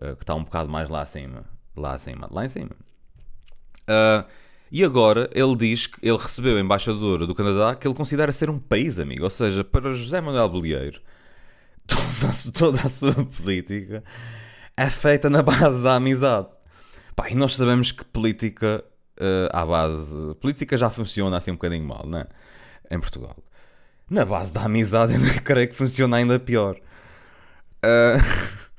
uh, 0.00 0.16
que 0.16 0.22
está 0.22 0.34
um 0.34 0.44
bocado 0.44 0.68
mais 0.68 0.88
lá 0.88 1.02
acima. 1.02 1.44
Lá 1.76 1.94
acima, 1.94 2.28
lá 2.30 2.44
em 2.44 2.48
cima. 2.48 2.76
Uh, 3.82 4.24
e 4.72 4.82
agora 4.82 5.28
ele 5.34 5.54
diz 5.54 5.86
que 5.86 5.98
ele 6.02 6.16
recebeu 6.16 6.56
a 6.56 6.60
embaixadora 6.60 7.26
do 7.26 7.34
Canadá 7.34 7.74
que 7.74 7.86
ele 7.86 7.94
considera 7.94 8.32
ser 8.32 8.48
um 8.48 8.58
país 8.58 8.98
amigo. 8.98 9.24
Ou 9.24 9.28
seja, 9.28 9.62
para 9.62 9.92
José 9.92 10.18
Manuel 10.18 10.48
Bolieiro, 10.48 10.98
toda 11.86 12.32
a, 12.32 12.52
toda 12.52 12.80
a 12.80 12.88
sua 12.88 13.12
política 13.12 14.02
é 14.74 14.88
feita 14.88 15.28
na 15.28 15.42
base 15.42 15.82
da 15.82 15.96
amizade. 15.96 16.54
Pá, 17.14 17.28
e 17.28 17.34
nós 17.34 17.54
sabemos 17.54 17.92
que 17.92 18.02
política 18.02 18.82
uh, 19.20 19.54
à 19.54 19.66
base. 19.66 20.34
Política 20.36 20.74
já 20.74 20.88
funciona 20.88 21.36
assim 21.36 21.50
um 21.50 21.56
bocadinho 21.56 21.84
mal, 21.84 22.06
né? 22.06 22.24
Em 22.90 22.98
Portugal. 22.98 23.36
Na 24.08 24.24
base 24.24 24.54
da 24.54 24.62
amizade, 24.62 25.12
eu 25.36 25.42
creio 25.42 25.68
que 25.68 25.74
funciona 25.74 26.16
ainda 26.16 26.40
pior. 26.40 26.76
Uh, 27.84 28.16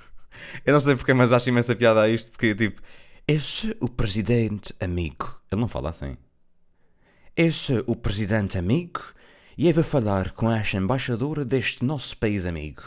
eu 0.66 0.74
não 0.74 0.80
sei 0.80 0.96
porque, 0.96 1.14
mas 1.14 1.32
acho 1.32 1.50
imensa 1.50 1.76
piada 1.76 2.02
a 2.02 2.10
isto, 2.10 2.32
porque 2.32 2.56
tipo, 2.56 2.82
esse 3.28 3.78
o 3.80 3.88
presidente 3.88 4.74
amigo. 4.80 5.43
Ele 5.53 5.62
não 5.62 5.67
fala 5.67 5.89
assim. 5.89 6.17
Esse 7.36 7.83
o 7.88 7.95
presidente 7.95 8.57
amigo 8.57 9.01
e 9.57 9.67
eu 9.67 9.74
vou 9.74 9.83
falar 9.83 10.31
com 10.31 10.51
esta 10.51 10.77
embaixadora 10.77 11.45
deste 11.45 11.86
nosso 11.86 12.17
país 12.17 12.45
amigo. 12.45 12.81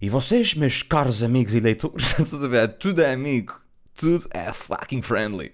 E 0.00 0.08
vocês, 0.08 0.54
meus 0.54 0.82
caros 0.82 1.22
amigos 1.22 1.54
e 1.54 1.60
leitores, 1.60 2.14
tudo 2.78 3.02
é 3.02 3.12
amigo. 3.12 3.60
Tudo 3.94 4.28
é 4.30 4.52
fucking 4.52 5.02
friendly. 5.02 5.52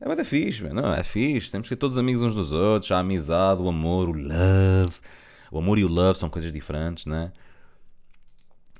É 0.00 0.06
muito 0.06 0.24
fixe. 0.24 0.64
Não, 0.64 0.92
é 0.92 1.04
fixe. 1.04 1.52
Temos 1.52 1.66
que 1.66 1.68
ser 1.68 1.76
todos 1.76 1.96
amigos 1.96 2.20
uns 2.20 2.34
dos 2.34 2.52
outros. 2.52 2.90
A 2.90 2.98
amizade, 2.98 3.62
o 3.62 3.68
amor, 3.68 4.08
o 4.08 4.12
love. 4.12 4.98
O 5.52 5.58
amor 5.58 5.78
e 5.78 5.84
o 5.84 5.88
love 5.88 6.18
são 6.18 6.28
coisas 6.28 6.52
diferentes, 6.52 7.06
né? 7.06 7.32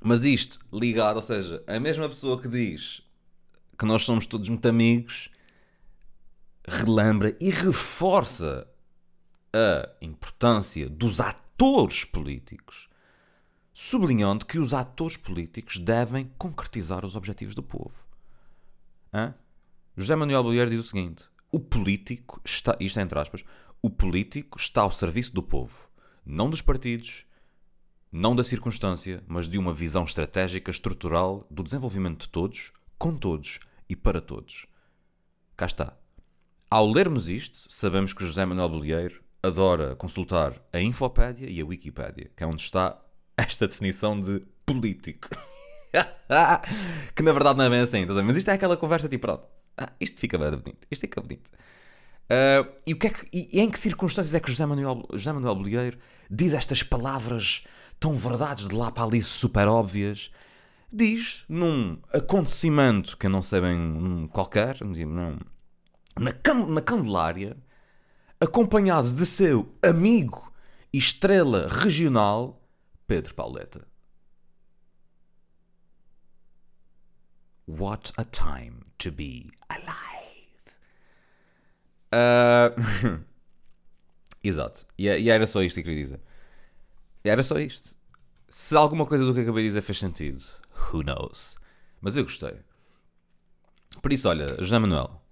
Mas 0.03 0.25
isto 0.25 0.59
ligado, 0.73 1.15
ou 1.15 1.21
seja, 1.21 1.63
a 1.65 1.79
mesma 1.79 2.09
pessoa 2.09 2.39
que 2.39 2.49
diz 2.49 3.01
que 3.79 3.85
nós 3.85 4.03
somos 4.03 4.25
todos 4.25 4.49
muito 4.49 4.67
amigos 4.67 5.29
relembra 6.67 7.35
e 7.39 7.49
reforça 7.49 8.67
a 9.53 9.89
importância 10.01 10.89
dos 10.89 11.19
atores 11.19 12.03
políticos, 12.03 12.89
sublinhando 13.73 14.45
que 14.45 14.59
os 14.59 14.73
atores 14.73 15.17
políticos 15.17 15.77
devem 15.77 16.31
concretizar 16.37 17.05
os 17.05 17.15
objetivos 17.15 17.55
do 17.55 17.63
povo. 17.63 18.05
Hã? 19.13 19.33
José 19.95 20.15
Manuel 20.15 20.43
Bolheiro 20.43 20.69
diz 20.69 20.79
o 20.79 20.83
seguinte: 20.83 21.23
o 21.51 21.59
político 21.59 22.41
está, 22.43 22.75
isto 22.79 22.99
é 22.99 23.03
entre 23.03 23.17
aspas, 23.17 23.43
o 23.81 23.89
político 23.89 24.57
está 24.57 24.81
ao 24.81 24.91
serviço 24.91 25.33
do 25.33 25.43
povo, 25.43 25.89
não 26.25 26.49
dos 26.49 26.61
partidos, 26.61 27.25
não 28.11 28.35
da 28.35 28.43
circunstância, 28.43 29.23
mas 29.27 29.47
de 29.47 29.57
uma 29.57 29.73
visão 29.73 30.03
estratégica 30.03 30.71
estrutural 30.71 31.45
do 31.49 31.63
desenvolvimento 31.63 32.21
de 32.21 32.29
todos, 32.29 32.73
com 32.97 33.15
todos 33.15 33.59
e 33.87 33.95
para 33.95 34.19
todos. 34.19 34.65
Cá 35.55 35.65
está. 35.65 35.97
Ao 36.69 36.89
lermos 36.91 37.29
isto, 37.29 37.67
sabemos 37.69 38.13
que 38.13 38.25
José 38.25 38.45
Manuel 38.45 38.69
Bolheiro 38.69 39.23
adora 39.41 39.95
consultar 39.95 40.53
a 40.73 40.79
Infopédia 40.79 41.49
e 41.49 41.61
a 41.61 41.65
Wikipédia, 41.65 42.31
que 42.35 42.43
é 42.43 42.47
onde 42.47 42.61
está 42.61 42.99
esta 43.37 43.67
definição 43.67 44.19
de 44.19 44.41
político. 44.65 45.29
que 47.15 47.23
na 47.23 47.31
verdade 47.31 47.57
não 47.57 47.65
é 47.65 47.69
bem 47.69 47.81
assim, 47.81 48.05
mas 48.05 48.35
isto 48.35 48.49
é 48.49 48.53
aquela 48.53 48.75
conversa 48.75 49.07
tipo, 49.07 49.27
pronto, 49.27 49.45
ah, 49.77 49.91
isto 49.99 50.19
fica 50.19 50.37
bem 50.37 50.51
bonito. 50.51 50.87
Isto 50.89 51.01
fica 51.01 51.21
bonito. 51.21 51.51
Uh, 52.25 52.67
e, 52.87 52.93
o 52.93 52.97
que 52.97 53.07
é 53.07 53.09
que, 53.11 53.27
e 53.31 53.59
em 53.59 53.69
que 53.69 53.79
circunstâncias 53.79 54.33
é 54.33 54.39
que 54.39 54.49
José 54.49 54.65
Manuel, 54.65 55.05
José 55.13 55.31
Manuel 55.31 55.55
Bolieiro 55.55 55.97
diz 56.29 56.53
estas 56.53 56.81
palavras 56.81 57.63
tão 57.99 58.13
verdades 58.13 58.67
de 58.67 58.75
lá 58.75 58.91
para 58.91 59.03
ali 59.03 59.21
super 59.21 59.67
óbvias? 59.67 60.31
Diz 60.91 61.43
num 61.47 61.99
acontecimento 62.11 63.17
que 63.17 63.27
eu 63.27 63.29
não 63.29 63.41
sei 63.41 63.61
bem 63.61 64.27
qualquer, 64.31 64.77
não, 64.81 65.37
na, 66.19 66.31
na 66.67 66.81
Candelária, 66.81 67.57
acompanhado 68.39 69.09
de 69.09 69.25
seu 69.25 69.73
amigo 69.83 70.51
e 70.91 70.97
estrela 70.97 71.67
regional, 71.67 72.61
Pedro 73.07 73.33
Pauleta. 73.33 73.87
What 77.67 78.13
a 78.17 78.23
time 78.23 78.81
to 78.99 79.11
be 79.11 79.47
alive. 79.69 80.05
Uh... 82.13 83.23
Exato. 84.43 84.85
E, 84.97 85.07
e, 85.07 85.29
era 85.29 85.47
só 85.47 85.63
isto 85.63 85.75
que 85.75 85.81
eu 85.81 85.85
queria 85.85 86.03
dizer. 86.03 86.21
Era 87.23 87.41
só 87.41 87.57
isto. 87.57 87.97
Se 88.47 88.75
alguma 88.75 89.05
coisa 89.05 89.25
do 89.25 89.33
que 89.33 89.39
acabei 89.39 89.63
de 89.63 89.69
dizer 89.69 89.81
fez 89.81 89.97
sentido, 89.97 90.43
who 90.93 91.01
knows? 91.03 91.57
Mas 91.99 92.15
eu 92.15 92.23
gostei. 92.23 92.59
Por 94.01 94.13
isso, 94.13 94.29
olha, 94.29 94.55
José 94.59 94.77
Manuel, 94.77 95.24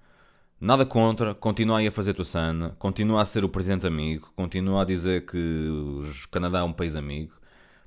nada 0.63 0.85
contra, 0.85 1.35
continua 1.35 1.79
aí 1.79 1.87
a 1.87 1.91
fazer 1.91 2.13
tua 2.13 2.23
cena, 2.23 2.69
continua 2.79 3.21
a 3.21 3.25
ser 3.25 3.43
o 3.43 3.49
presidente 3.49 3.85
amigo, 3.85 4.31
continua 4.33 4.83
a 4.83 4.85
dizer 4.85 5.25
que 5.25 5.37
o 5.37 6.03
Canadá 6.31 6.59
é 6.59 6.63
um 6.63 6.71
país 6.71 6.95
amigo, 6.95 7.33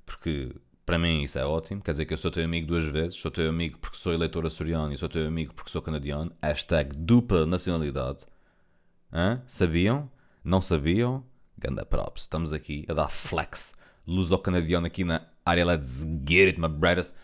porque 0.05 0.55
para 0.85 0.99
mim 0.99 1.23
isso 1.23 1.39
é 1.39 1.45
ótimo, 1.45 1.81
quer 1.81 1.93
dizer 1.93 2.05
que 2.05 2.13
eu 2.13 2.19
sou 2.19 2.31
teu 2.31 2.45
amigo 2.45 2.67
duas 2.67 2.85
vezes, 2.85 3.15
sou 3.15 3.31
teu 3.31 3.49
amigo 3.49 3.79
porque 3.79 3.97
sou 3.97 4.13
eleitor 4.13 4.45
açoriano 4.45 4.93
e 4.93 4.99
sou 4.99 5.09
teu 5.09 5.27
amigo 5.27 5.55
porque 5.55 5.71
sou 5.71 5.81
canadiano. 5.81 6.31
Hashtag 6.43 6.95
dupla 6.95 7.47
nacionalidade. 7.47 8.27
Hã? 9.11 9.43
Sabiam? 9.47 10.11
Não 10.45 10.61
sabiam? 10.61 11.25
Ganda 11.59 11.85
props. 11.85 12.23
Estamos 12.23 12.53
aqui 12.53 12.85
a 12.89 12.93
dar 12.93 13.09
flex. 13.09 13.75
Luz 14.07 14.31
ao 14.31 14.39
canadiano 14.39 14.87
aqui 14.87 15.03
na 15.03 15.23
área 15.45 15.65
let's 15.65 16.05
get 16.29 16.49
it, 16.49 16.61
my 16.61 16.69
brothers. 16.69 17.15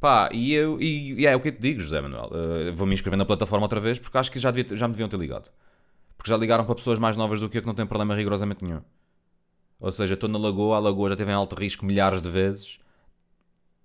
Pá, 0.00 0.28
e 0.32 0.52
eu, 0.52 0.80
e, 0.80 1.20
e 1.20 1.26
é 1.26 1.34
o 1.34 1.40
que 1.40 1.48
eu 1.48 1.52
te 1.52 1.60
digo, 1.60 1.80
José 1.80 2.00
Manuel. 2.00 2.30
Uh, 2.32 2.72
Vou-me 2.74 2.94
inscrever 2.94 3.16
na 3.16 3.24
plataforma 3.24 3.64
outra 3.64 3.80
vez 3.80 3.98
porque 3.98 4.16
acho 4.18 4.30
que 4.30 4.38
já, 4.38 4.50
devia, 4.50 4.76
já 4.76 4.86
me 4.86 4.92
deviam 4.92 5.08
ter 5.08 5.18
ligado. 5.18 5.50
Porque 6.16 6.30
já 6.30 6.36
ligaram 6.36 6.64
para 6.64 6.74
pessoas 6.74 6.98
mais 6.98 7.16
novas 7.16 7.40
do 7.40 7.48
que 7.48 7.58
eu 7.58 7.62
que 7.62 7.66
não 7.66 7.74
têm 7.74 7.86
problema 7.86 8.14
rigorosamente 8.14 8.64
nenhum. 8.64 8.82
Ou 9.78 9.90
seja, 9.90 10.14
estou 10.14 10.28
na 10.28 10.38
lagoa, 10.38 10.76
a 10.76 10.80
lagoa 10.80 11.10
já 11.10 11.16
teve 11.16 11.30
em 11.30 11.34
alto 11.34 11.54
risco 11.54 11.84
milhares 11.84 12.22
de 12.22 12.30
vezes 12.30 12.78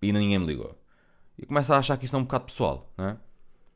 e 0.01 0.11
ninguém 0.11 0.39
me 0.39 0.45
ligou. 0.45 0.77
E 1.37 1.45
começo 1.45 1.73
a 1.73 1.77
achar 1.77 1.97
que 1.97 2.05
isto 2.05 2.15
é 2.15 2.19
um 2.19 2.23
bocado 2.23 2.45
pessoal, 2.45 2.91
não 2.97 3.09
é? 3.09 3.17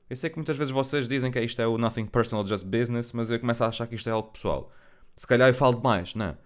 Eu 0.10 0.16
sei 0.16 0.30
que 0.30 0.36
muitas 0.36 0.56
vezes 0.56 0.72
vocês 0.72 1.08
dizem 1.08 1.32
que 1.32 1.42
isto 1.42 1.60
é 1.62 1.68
o 1.68 1.78
nothing 1.78 2.06
personal, 2.06 2.46
just 2.46 2.66
business, 2.66 3.12
mas 3.12 3.32
eu 3.32 3.40
começo 3.40 3.64
a 3.64 3.68
achar 3.68 3.88
que 3.88 3.96
isto 3.96 4.08
é 4.08 4.12
algo 4.12 4.30
pessoal. 4.30 4.72
Se 5.16 5.26
calhar 5.26 5.50
eu 5.50 5.54
falo 5.54 5.76
demais, 5.76 6.14
não 6.14 6.28
é? 6.28 6.38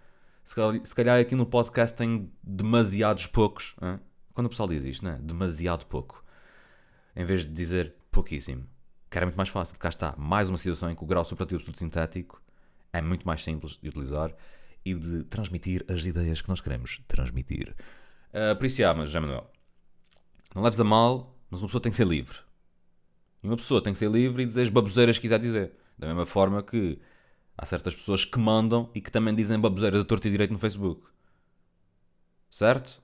Se 0.46 0.56
calhar, 0.56 0.82
se 0.84 0.96
calhar 0.96 1.20
aqui 1.20 1.36
no 1.36 1.46
podcast 1.46 1.98
tem 1.98 2.32
demasiados 2.42 3.28
poucos. 3.28 3.76
É? 3.82 4.00
Quando 4.34 4.48
o 4.48 4.50
pessoal 4.50 4.70
diz 4.70 4.84
isto, 4.84 5.04
não 5.04 5.12
é? 5.12 5.18
Demasiado 5.18 5.86
pouco. 5.86 6.24
Em 7.16 7.26
vez 7.26 7.46
de 7.46 7.52
dizer 7.52 7.96
pouquíssimo. 8.12 8.68
Que 9.10 9.18
era 9.18 9.26
muito 9.26 9.36
mais 9.36 9.50
fácil. 9.50 9.78
Cá 9.78 9.90
está. 9.90 10.16
Mais 10.18 10.50
uma 10.50 10.58
situação 10.58 10.90
em 10.90 10.96
que 10.96 11.04
o 11.04 11.08
grau 11.08 11.26
superlativo 11.26 11.62
sintético 11.76 12.42
é 12.94 13.02
muito 13.02 13.26
mais 13.26 13.44
simples 13.44 13.78
de 13.78 13.90
utilizar 13.90 14.34
e 14.86 14.94
de 14.94 15.24
transmitir 15.26 15.86
as 15.88 16.06
ideias 16.06 16.42
que 16.42 16.50
nós 16.50 16.62
queremos 16.62 17.02
transmitir. 17.08 17.76
Uh, 18.30 18.56
por 18.56 18.66
isso, 18.66 18.78
já, 18.78 18.94
mas, 18.94 19.12
já 19.12 19.20
Manuel, 19.20 19.50
não 20.56 20.62
leves 20.62 20.80
a 20.80 20.84
mal, 20.84 21.36
mas 21.50 21.62
uma 21.62 21.68
pessoa 21.68 21.82
tem 21.82 21.92
que 21.92 21.98
ser 21.98 22.08
livre. 22.08 22.38
E 23.44 23.48
uma 23.48 23.58
pessoa 23.58 23.82
tem 23.82 23.94
que 23.94 24.00
ser 24.00 24.10
livre 24.10 24.44
e 24.44 24.46
dizer 24.46 24.64
as 24.64 24.70
baboseiras 24.70 25.18
que 25.18 25.24
quiser 25.24 25.40
dizer. 25.40 25.74
Da 25.98 26.08
mesma 26.08 26.26
forma 26.26 26.64
que 26.64 27.00
há 27.58 27.66
certas 27.66 27.96
pessoas 27.96 28.26
que 28.26 28.40
mandam 28.40 28.90
e 28.94 29.02
que 29.02 29.12
também 29.12 29.36
dizem 29.36 29.60
baboseiras 29.60 30.02
a 30.02 30.06
torto 30.06 30.28
e 30.28 30.32
direito 30.32 30.52
no 30.52 30.60
Facebook. 30.60 31.08
Certo? 32.50 33.02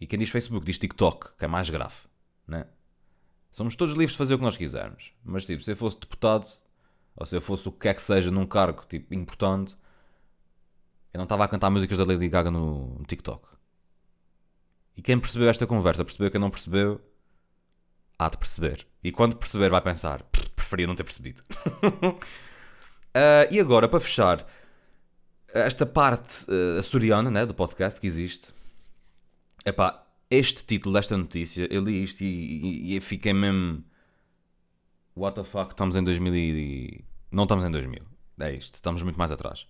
E 0.00 0.06
quem 0.06 0.18
diz 0.18 0.30
Facebook 0.30 0.64
diz 0.66 0.78
TikTok, 0.78 1.36
que 1.38 1.44
é 1.44 1.48
mais 1.48 1.70
grave. 1.70 1.94
Né? 2.46 2.66
Somos 3.52 3.76
todos 3.76 3.94
livres 3.94 4.12
de 4.12 4.18
fazer 4.18 4.34
o 4.34 4.38
que 4.38 4.44
nós 4.44 4.56
quisermos. 4.56 5.12
Mas 5.24 5.46
tipo, 5.46 5.62
se 5.62 5.72
eu 5.72 5.76
fosse 5.76 6.00
deputado, 6.00 6.50
ou 7.16 7.24
se 7.24 7.36
eu 7.36 7.40
fosse 7.40 7.68
o 7.68 7.72
que 7.72 7.80
quer 7.80 7.94
que 7.94 8.02
seja 8.02 8.30
num 8.30 8.46
cargo 8.46 8.84
tipo, 8.88 9.14
importante, 9.14 9.76
eu 11.12 11.18
não 11.18 11.24
estava 11.24 11.44
a 11.44 11.48
cantar 11.48 11.70
músicas 11.70 11.98
da 11.98 12.04
Lady 12.04 12.28
Gaga 12.28 12.50
no, 12.50 12.98
no 12.98 13.04
TikTok. 13.04 13.46
E 14.96 15.02
quem 15.02 15.18
percebeu 15.18 15.48
esta 15.48 15.66
conversa, 15.66 16.04
percebeu 16.04 16.30
quem 16.30 16.40
não 16.40 16.50
percebeu, 16.50 17.00
há 18.18 18.28
de 18.28 18.38
perceber. 18.38 18.86
E 19.02 19.12
quando 19.12 19.36
perceber, 19.36 19.70
vai 19.70 19.80
pensar: 19.80 20.22
preferia 20.56 20.86
não 20.86 20.94
ter 20.94 21.04
percebido. 21.04 21.42
uh, 21.82 22.18
e 23.50 23.60
agora, 23.60 23.88
para 23.88 24.00
fechar, 24.00 24.46
esta 25.48 25.86
parte 25.86 26.46
uh, 26.50 26.78
açoriana 26.78 27.30
né, 27.30 27.46
do 27.46 27.54
podcast 27.54 28.00
que 28.00 28.06
existe, 28.06 28.52
epá, 29.64 30.06
este 30.30 30.64
título 30.64 30.94
desta 30.94 31.16
notícia, 31.16 31.66
eu 31.70 31.82
li 31.82 32.02
isto 32.02 32.22
e, 32.22 32.26
e, 32.26 32.96
e 32.96 33.00
fiquei 33.00 33.32
mesmo. 33.32 33.84
what 35.16 35.34
the 35.36 35.44
fuck, 35.44 35.72
estamos 35.72 35.96
em 35.96 36.02
2000 36.04 36.34
e... 36.34 37.04
Não 37.30 37.44
estamos 37.44 37.64
em 37.64 37.70
2000. 37.70 38.02
É 38.40 38.52
isto, 38.52 38.74
estamos 38.74 39.02
muito 39.02 39.18
mais 39.18 39.30
atrás. 39.30 39.66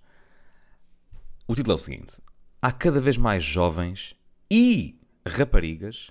O 1.46 1.54
título 1.54 1.72
é 1.72 1.76
o 1.76 1.82
seguinte: 1.82 2.20
Há 2.62 2.72
cada 2.72 3.00
vez 3.00 3.16
mais 3.18 3.44
jovens 3.44 4.16
e 4.50 4.98
raparigas 5.26 6.10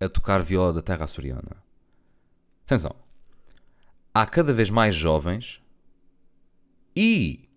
a 0.00 0.08
tocar 0.08 0.42
viola 0.42 0.72
da 0.72 0.82
terra 0.82 1.04
açoriana. 1.04 1.64
Atenção. 2.64 2.94
Há 4.14 4.26
cada 4.26 4.52
vez 4.52 4.70
mais 4.70 4.94
jovens 4.94 5.62
e 6.94 7.48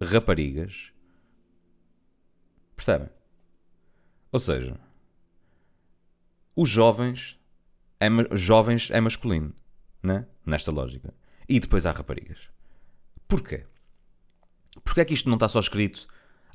raparigas. 0.00 0.92
Percebem? 2.76 3.08
Ou 4.32 4.38
seja, 4.38 4.78
os 6.54 6.68
jovens 6.68 7.38
é, 8.00 8.08
jovens 8.32 8.90
é 8.90 9.00
masculino, 9.00 9.52
né? 10.02 10.26
Nesta 10.44 10.70
lógica. 10.70 11.12
E 11.48 11.60
depois 11.60 11.84
há 11.84 11.90
raparigas. 11.90 12.48
Porquê? 13.28 13.66
Porquê 14.82 15.02
é 15.02 15.04
que 15.04 15.14
isto 15.14 15.28
não 15.28 15.36
está 15.36 15.48
só 15.48 15.60
escrito 15.60 16.06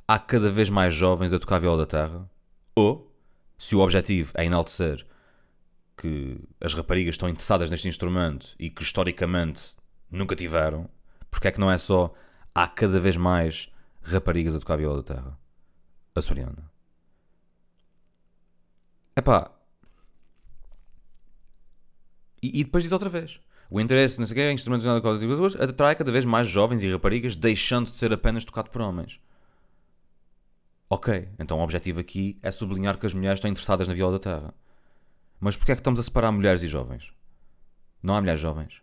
há 0.08 0.18
cada 0.18 0.50
vez 0.50 0.68
mais 0.68 0.94
jovens 0.94 1.32
a 1.32 1.38
tocar 1.38 1.58
viola 1.58 1.78
da 1.78 1.86
terra? 1.86 2.30
Ou, 2.74 3.14
se 3.56 3.76
o 3.76 3.80
objetivo 3.80 4.32
é 4.34 4.44
enaltecer 4.44 5.06
que 5.96 6.38
as 6.60 6.74
raparigas 6.74 7.14
estão 7.14 7.28
interessadas 7.28 7.70
neste 7.70 7.88
instrumento 7.88 8.54
e 8.58 8.68
que 8.68 8.82
historicamente 8.82 9.76
nunca 10.10 10.36
tiveram, 10.36 10.90
porque 11.30 11.48
é 11.48 11.52
que 11.52 11.60
não 11.60 11.70
é 11.70 11.78
só 11.78 12.12
há 12.54 12.66
cada 12.66 13.00
vez 13.00 13.16
mais 13.16 13.72
raparigas 14.02 14.54
a 14.54 14.60
tocar 14.60 14.76
viola 14.76 15.02
da 15.02 15.14
terra? 15.14 15.38
Açoriana. 16.14 16.75
Epá. 19.16 19.50
E, 22.42 22.60
e 22.60 22.64
depois 22.64 22.84
diz 22.84 22.92
outra 22.92 23.08
vez. 23.08 23.40
O 23.68 23.80
interesse, 23.80 24.20
não 24.20 24.26
sei 24.26 24.34
o 24.34 24.36
quê, 24.36 24.52
instrumentos 24.52 24.84
de 24.86 25.62
atrai 25.62 25.96
cada 25.96 26.12
vez 26.12 26.24
mais 26.24 26.46
jovens 26.46 26.82
e 26.84 26.92
raparigas, 26.92 27.34
deixando 27.34 27.90
de 27.90 27.96
ser 27.96 28.12
apenas 28.12 28.44
tocado 28.44 28.70
por 28.70 28.80
homens. 28.80 29.20
Ok, 30.88 31.28
então 31.38 31.58
o 31.58 31.62
objetivo 31.62 31.98
aqui 31.98 32.38
é 32.42 32.50
sublinhar 32.52 32.96
que 32.96 33.06
as 33.06 33.14
mulheres 33.14 33.38
estão 33.38 33.50
interessadas 33.50 33.88
na 33.88 33.94
viola 33.94 34.12
da 34.12 34.18
terra. 34.20 34.54
Mas 35.40 35.56
porquê 35.56 35.72
é 35.72 35.74
que 35.74 35.80
estamos 35.80 35.98
a 35.98 36.02
separar 36.02 36.30
mulheres 36.30 36.62
e 36.62 36.68
jovens? 36.68 37.12
Não 38.00 38.14
há 38.14 38.20
mulheres 38.20 38.40
jovens. 38.40 38.80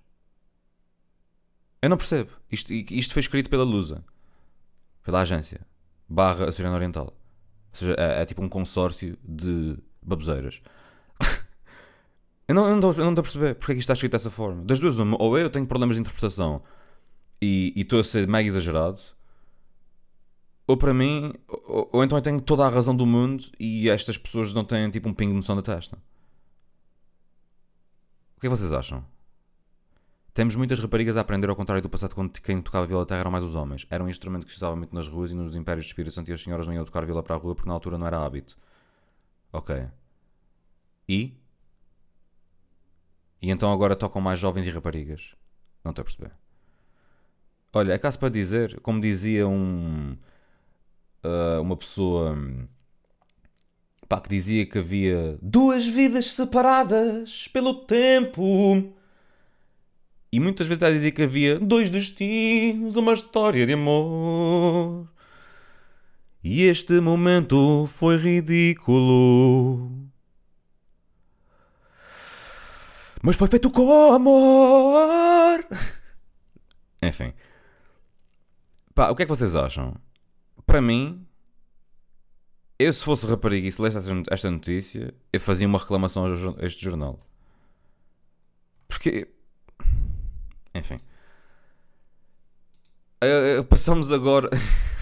Eu 1.81 1.89
não 1.89 1.97
percebo. 1.97 2.31
Isto, 2.51 2.73
isto 2.73 3.13
foi 3.13 3.21
escrito 3.21 3.49
pela 3.49 3.63
Lusa. 3.63 4.03
Pela 5.01 5.21
agência. 5.21 5.65
Barra 6.07 6.49
Açoriana 6.49 6.75
Oriental. 6.75 7.05
Ou 7.05 7.77
seja, 7.77 7.95
é, 7.97 8.21
é, 8.21 8.25
tipo 8.25 8.41
um 8.41 8.49
consórcio 8.49 9.17
de 9.23 9.77
baboseiras. 10.05 10.61
eu, 12.47 12.55
não, 12.55 12.75
estou, 12.75 12.91
a 12.91 13.13
perceber 13.15 13.55
porque 13.55 13.71
é 13.71 13.75
que 13.75 13.79
isto 13.79 13.91
está 13.91 13.93
escrito 13.93 14.13
dessa 14.13 14.29
forma. 14.29 14.63
Das 14.63 14.79
duas, 14.79 14.99
uma, 14.99 15.21
ou 15.21 15.37
eu 15.37 15.49
tenho 15.49 15.65
problemas 15.65 15.95
de 15.95 16.01
interpretação 16.01 16.61
e 17.41 17.73
estou 17.75 17.99
a 17.99 18.03
ser 18.03 18.27
mega 18.27 18.47
exagerado, 18.47 18.99
ou 20.65 20.77
para 20.77 20.93
mim, 20.93 21.33
ou, 21.47 21.89
ou, 21.91 22.03
então 22.03 22.17
eu 22.17 22.21
tenho 22.21 22.39
toda 22.39 22.65
a 22.65 22.69
razão 22.69 22.95
do 22.95 23.05
mundo 23.05 23.45
e 23.59 23.89
estas 23.89 24.17
pessoas 24.17 24.53
não 24.53 24.63
têm 24.63 24.89
tipo 24.89 25.09
um 25.09 25.13
pingo 25.13 25.31
de 25.31 25.37
noção 25.37 25.55
da 25.55 25.61
testa. 25.61 25.97
O 28.37 28.39
que 28.39 28.47
é 28.47 28.49
que 28.49 28.55
vocês 28.55 28.71
acham? 28.71 29.05
Temos 30.33 30.55
muitas 30.55 30.79
raparigas 30.79 31.15
a 31.15 31.21
aprender 31.21 31.49
ao 31.49 31.55
contrário 31.55 31.81
do 31.81 31.89
passado 31.89 32.15
quando 32.15 32.31
quem 32.41 32.61
tocava 32.61 32.87
viola 32.87 33.05
terra 33.05 33.19
eram 33.19 33.31
mais 33.31 33.43
os 33.43 33.55
homens. 33.55 33.85
Era 33.89 34.03
um 34.03 34.09
instrumento 34.09 34.45
que 34.45 34.51
se 34.51 34.57
usava 34.57 34.75
muito 34.75 34.95
nas 34.95 35.07
ruas 35.07 35.31
e 35.31 35.35
nos 35.35 35.55
impérios 35.55 35.85
de 35.85 35.91
Espírito 35.91 36.13
Santo 36.13 36.31
e 36.31 36.33
as 36.33 36.41
senhoras 36.41 36.65
não 36.65 36.73
iam 36.73 36.83
tocar 36.83 37.05
viola 37.05 37.21
para 37.21 37.35
a 37.35 37.37
rua 37.37 37.53
porque 37.53 37.67
na 37.67 37.75
altura 37.75 37.97
não 37.97 38.07
era 38.07 38.25
hábito. 38.25 38.57
Ok. 39.53 39.87
E? 41.07 41.33
E 43.41 43.51
então 43.51 43.71
agora 43.71 43.95
tocam 43.95 44.21
mais 44.21 44.39
jovens 44.39 44.65
e 44.65 44.71
raparigas. 44.71 45.35
Não 45.83 45.91
estou 45.91 46.01
a 46.01 46.05
perceber. 46.05 46.31
Olha, 47.71 47.93
é 47.93 47.97
caso 47.97 48.19
para 48.19 48.29
dizer, 48.29 48.79
como 48.81 48.99
dizia 48.99 49.47
um 49.47 50.17
uh, 51.23 51.61
uma 51.61 51.75
pessoa 51.77 52.35
pá, 54.07 54.19
que 54.21 54.29
dizia 54.29 54.65
que 54.65 54.79
havia 54.79 55.37
duas 55.41 55.85
vidas 55.85 56.31
separadas 56.31 57.47
pelo 57.49 57.73
tempo. 57.73 58.93
E 60.31 60.39
muitas 60.39 60.67
vezes 60.67 60.81
ela 60.81 60.93
dizia 60.93 61.11
que 61.11 61.21
havia 61.23 61.59
dois 61.59 61.89
destinos, 61.89 62.95
uma 62.95 63.13
história 63.13 63.65
de 63.67 63.73
amor. 63.73 65.07
E 66.43 66.63
este 66.63 66.99
momento 66.99 67.87
foi 67.87 68.17
ridículo. 68.17 69.89
Mas 73.21 73.37
foi 73.37 73.47
feito 73.47 73.71
com 73.71 74.13
amor. 74.13 75.65
Enfim. 77.01 77.33
Pá, 78.93 79.09
o 79.09 79.15
que 79.15 79.23
é 79.23 79.25
que 79.25 79.29
vocês 79.29 79.55
acham? 79.55 79.95
para 80.65 80.81
mim, 80.81 81.25
eu 82.79 82.91
se 82.91 83.03
fosse 83.03 83.27
rapariga 83.27 83.67
e 83.67 83.71
se 83.71 83.81
lesse 83.81 83.97
esta 84.29 84.49
notícia, 84.49 85.13
eu 85.31 85.39
fazia 85.39 85.67
uma 85.67 85.79
reclamação 85.79 86.25
a 86.25 86.65
este 86.65 86.83
jornal. 86.83 87.19
Porque. 88.87 89.27
Enfim. 90.73 90.97
Uh, 93.23 93.63
passamos 93.65 94.11
agora. 94.11 94.49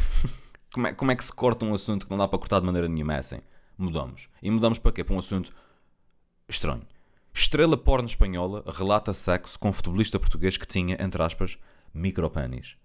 como, 0.74 0.88
é, 0.88 0.94
como 0.94 1.12
é 1.12 1.16
que 1.16 1.24
se 1.24 1.34
corta 1.34 1.66
um 1.66 1.74
assunto 1.74 2.06
que 2.06 2.12
não 2.12 2.18
dá 2.18 2.28
para 2.28 2.40
cortar 2.40 2.60
de 2.60 2.66
maneira 2.66 2.88
nenhuma? 2.88 3.16
É 3.16 3.20
assim. 3.20 3.40
Mudamos. 3.78 4.30
E 4.42 4.50
mudamos 4.50 4.80
para 4.80 4.92
quê? 4.92 5.04
Para 5.04 5.16
um 5.16 5.20
assunto 5.20 5.54
estranho. 6.48 6.86
Estrela 7.34 7.78
porno 7.78 8.08
espanhola 8.08 8.64
relata 8.68 9.14
sexo 9.14 9.58
com 9.58 9.72
futebolista 9.72 10.20
português 10.20 10.58
que 10.58 10.68
tinha, 10.68 10.98
entre 11.00 11.22
aspas, 11.24 11.58
micropénis. 11.94 12.76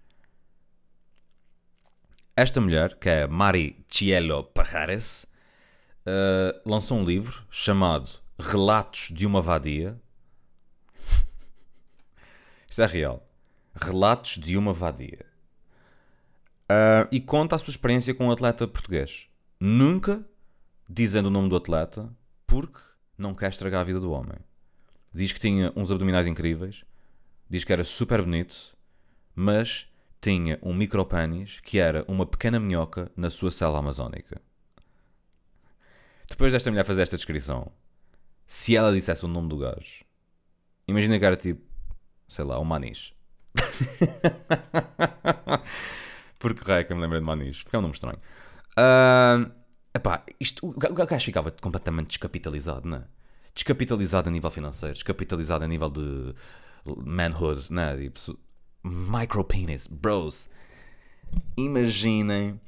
Esta 2.35 2.61
mulher, 2.61 2.95
que 2.95 3.09
é 3.09 3.27
Mari 3.27 3.83
Cielo 3.87 4.43
Pajares, 4.43 5.25
uh, 6.05 6.69
lançou 6.69 6.97
um 6.97 7.05
livro 7.05 7.43
chamado 7.49 8.09
Relatos 8.39 9.09
de 9.11 9.25
uma 9.25 9.41
Vadia. 9.41 9.99
Isto 12.69 12.81
é 12.81 12.85
real. 12.85 13.27
Relatos 13.75 14.37
de 14.37 14.57
uma 14.57 14.73
Vadia. 14.73 15.26
Uh, 16.69 17.07
e 17.11 17.21
conta 17.21 17.55
a 17.55 17.59
sua 17.59 17.71
experiência 17.71 18.13
com 18.13 18.27
um 18.27 18.31
atleta 18.31 18.67
português. 18.67 19.27
Nunca 19.59 20.23
dizendo 20.87 21.27
o 21.27 21.31
nome 21.31 21.49
do 21.49 21.55
atleta, 21.55 22.09
porque 22.45 22.79
não 23.17 23.33
quer 23.33 23.49
estragar 23.49 23.81
a 23.81 23.85
vida 23.85 23.99
do 23.99 24.11
homem. 24.11 24.37
Diz 25.13 25.31
que 25.31 25.39
tinha 25.39 25.71
uns 25.75 25.91
abdominais 25.91 26.27
incríveis, 26.27 26.83
diz 27.49 27.63
que 27.63 27.73
era 27.73 27.83
super 27.83 28.21
bonito, 28.21 28.75
mas 29.35 29.89
tinha 30.21 30.59
um 30.61 30.73
micropânis 30.73 31.59
que 31.59 31.79
era 31.79 32.05
uma 32.07 32.25
pequena 32.25 32.59
minhoca 32.59 33.11
na 33.15 33.29
sua 33.29 33.51
cela 33.51 33.79
amazónica. 33.79 34.41
Depois 36.29 36.51
desta 36.51 36.69
mulher 36.69 36.83
fazer 36.83 37.01
esta 37.01 37.15
descrição, 37.15 37.71
se 38.45 38.75
ela 38.75 38.93
dissesse 38.93 39.25
o 39.25 39.29
nome 39.29 39.49
do 39.49 39.57
gajo, 39.57 40.03
imagina 40.87 41.17
que 41.17 41.25
era 41.25 41.37
tipo, 41.37 41.61
sei 42.27 42.43
lá, 42.43 42.59
um 42.59 42.65
manis. 42.65 43.13
Porque 46.39 46.63
raio 46.63 46.85
que 46.85 46.93
eu 46.93 46.95
me 46.95 47.01
lembro 47.01 47.19
de 47.19 47.25
manis, 47.25 47.63
porque 47.63 47.75
é 47.75 47.79
um 47.79 47.81
nome 47.81 47.93
estranho. 47.93 48.19
Uh, 48.77 49.51
epá, 49.93 50.23
isto, 50.39 50.67
o 50.67 50.71
gajo 50.73 51.25
ficava 51.25 51.51
completamente 51.51 52.07
descapitalizado, 52.09 52.87
não 52.87 52.97
é? 52.97 53.03
Descapitalizado 53.53 54.29
a 54.29 54.31
nível 54.31 54.51
financeiro, 54.51 54.93
descapitalizado 54.93 55.63
a 55.63 55.67
nível 55.67 55.89
de 55.89 56.33
manhood, 56.85 57.73
né? 57.73 57.97
Tipo, 57.97 58.37
micropenis, 58.83 59.87
bros. 59.87 60.49
Imaginem 61.57 62.59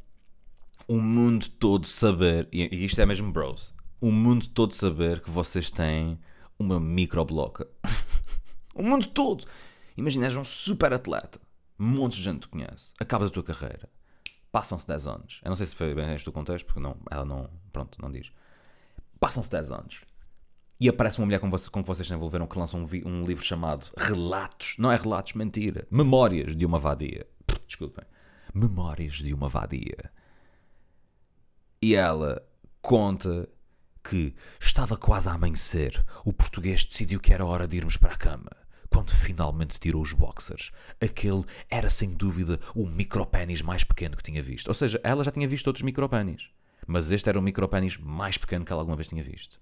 o 0.87 0.99
mundo 0.99 1.47
todo 1.47 1.85
saber, 1.85 2.47
e 2.51 2.85
isto 2.85 2.99
é 2.99 3.05
mesmo 3.05 3.31
bros, 3.31 3.73
o 4.01 4.11
mundo 4.11 4.47
todo 4.47 4.73
saber 4.73 5.19
que 5.21 5.29
vocês 5.29 5.69
têm 5.69 6.19
uma 6.57 6.79
microbloca. 6.79 7.67
o 8.73 8.81
mundo 8.81 9.07
todo! 9.07 9.45
Imagina, 9.95 10.25
és 10.25 10.35
um 10.35 10.43
super 10.43 10.93
atleta, 10.93 11.39
um 11.79 11.87
monte 11.87 12.17
de 12.17 12.23
gente 12.23 12.41
te 12.41 12.47
conhece, 12.47 12.93
acabas 12.99 13.29
a 13.29 13.31
tua 13.31 13.43
carreira, 13.43 13.89
passam-se 14.51 14.87
10 14.87 15.07
anos. 15.07 15.41
Eu 15.43 15.49
não 15.49 15.55
sei 15.55 15.65
se 15.65 15.75
foi 15.75 15.93
bem 15.93 16.13
este 16.13 16.27
o 16.27 16.31
contexto, 16.31 16.65
porque 16.65 16.79
não, 16.79 16.97
ela 17.09 17.25
não, 17.25 17.49
pronto, 17.71 18.01
não 18.01 18.11
diz. 18.11 18.31
Passam-se 19.19 19.49
10 19.49 19.71
anos 19.71 20.01
e 20.79 20.87
aparece 20.87 21.19
uma 21.19 21.25
mulher 21.25 21.39
com, 21.39 21.49
você, 21.49 21.69
com 21.69 21.81
que 21.81 21.87
vocês 21.87 22.07
se 22.07 22.13
envolveram 22.13 22.47
que 22.47 22.57
lança 22.57 22.77
um, 22.77 22.87
um, 23.05 23.25
livro 23.25 23.43
chamado 23.43 23.91
Relatos. 23.97 24.75
Não 24.79 24.89
é 24.89 24.95
relatos, 24.95 25.33
mentira. 25.33 25.85
Memórias 25.91 26.55
de 26.55 26.65
uma 26.65 26.79
vadia. 26.79 27.27
Desculpem. 27.67 28.05
Memórias 28.53 29.15
de 29.15 29.33
uma 29.33 29.49
vadia. 29.49 30.09
E 31.81 31.95
ela 31.95 32.41
conta 32.81 33.49
que 34.01 34.33
estava 34.59 34.95
quase 34.95 35.27
a 35.27 35.33
amanhecer. 35.33 36.03
O 36.23 36.31
português 36.31 36.85
decidiu 36.85 37.19
que 37.19 37.33
era 37.33 37.45
hora 37.45 37.67
de 37.67 37.75
irmos 37.75 37.97
para 37.97 38.13
a 38.13 38.17
cama. 38.17 38.49
Quando 38.89 39.11
finalmente 39.11 39.79
tirou 39.79 40.01
os 40.01 40.13
boxers, 40.13 40.71
aquele 40.99 41.45
era 41.69 41.89
sem 41.89 42.09
dúvida 42.09 42.59
o 42.75 42.87
micropénis 42.87 43.61
mais 43.61 43.83
pequeno 43.83 44.17
que 44.17 44.23
tinha 44.23 44.41
visto. 44.41 44.67
Ou 44.67 44.73
seja, 44.73 44.99
ela 45.03 45.23
já 45.23 45.31
tinha 45.31 45.47
visto 45.47 45.67
outros 45.67 45.83
micropénis. 45.83 46.49
Mas 46.87 47.11
este 47.11 47.29
era 47.29 47.39
o 47.39 47.41
micropénis 47.41 47.97
mais 47.97 48.37
pequeno 48.37 48.65
que 48.65 48.71
ela 48.71 48.81
alguma 48.81 48.97
vez 48.97 49.07
tinha 49.07 49.23
visto 49.23 49.59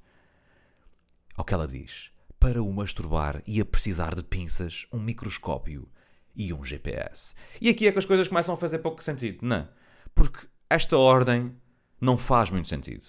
ao 1.37 1.45
que 1.45 1.53
ela 1.53 1.67
diz. 1.67 2.11
para 2.39 2.61
o 2.61 2.71
masturbar 2.71 3.41
ia 3.47 3.65
precisar 3.65 4.13
de 4.13 4.23
pinças, 4.23 4.85
um 4.91 4.99
microscópio 4.99 5.89
e 6.35 6.53
um 6.53 6.63
GPS. 6.63 7.33
E 7.59 7.67
aqui 7.67 7.87
é 7.87 7.91
que 7.91 7.97
as 7.97 8.05
coisas 8.05 8.27
começam 8.27 8.53
a 8.53 8.57
fazer 8.57 8.79
pouco 8.79 9.03
sentido, 9.03 9.39
não 9.41 9.55
é? 9.55 9.67
Porque 10.13 10.47
esta 10.69 10.95
ordem 10.95 11.55
não 11.99 12.15
faz 12.15 12.51
muito 12.51 12.67
sentido. 12.67 13.07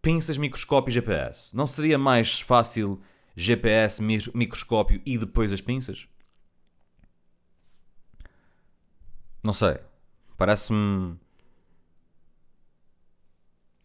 Pinças, 0.00 0.38
microscópio 0.38 0.90
e 0.90 0.94
GPS. 0.94 1.56
Não 1.56 1.66
seria 1.66 1.98
mais 1.98 2.40
fácil 2.40 3.00
GPS, 3.40 4.02
microscópio 4.02 5.00
e 5.06 5.16
depois 5.16 5.52
as 5.52 5.60
pinças? 5.60 6.08
Não 9.44 9.52
sei. 9.52 9.78
Parece-me. 10.36 11.16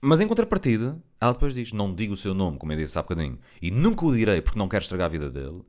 Mas 0.01 0.19
em 0.19 0.27
contrapartida, 0.27 0.99
ela 1.21 1.33
depois 1.33 1.53
diz: 1.53 1.71
Não 1.71 1.93
digo 1.93 2.15
o 2.15 2.17
seu 2.17 2.33
nome, 2.33 2.57
como 2.57 2.73
eu 2.73 2.77
disse 2.77 2.97
há 2.97 3.03
bocadinho, 3.03 3.39
e 3.61 3.69
nunca 3.69 4.03
o 4.03 4.11
direi 4.13 4.41
porque 4.41 4.57
não 4.57 4.67
quero 4.67 4.81
estragar 4.81 5.05
a 5.05 5.09
vida 5.09 5.29
dele. 5.29 5.61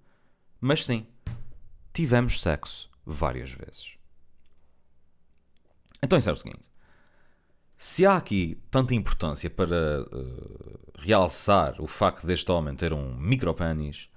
Mas 0.59 0.87
sim, 0.87 1.07
tivemos 1.93 2.41
sexo 2.41 2.91
várias 3.05 3.53
vezes. 3.53 3.99
Então 6.03 6.19
isso 6.19 6.31
é 6.31 6.33
o 6.33 6.37
seguinte: 6.37 6.71
se 7.77 8.07
há 8.07 8.17
aqui 8.17 8.61
tanta 8.71 8.95
importância 8.95 9.51
para 9.51 10.03
uh, 10.03 10.81
realçar 10.99 11.81
o 11.81 11.87
facto 11.87 12.27
deste 12.27 12.51
homem 12.51 12.75
ter 12.75 12.93
um 12.93 13.17
micropénis, 13.17 14.09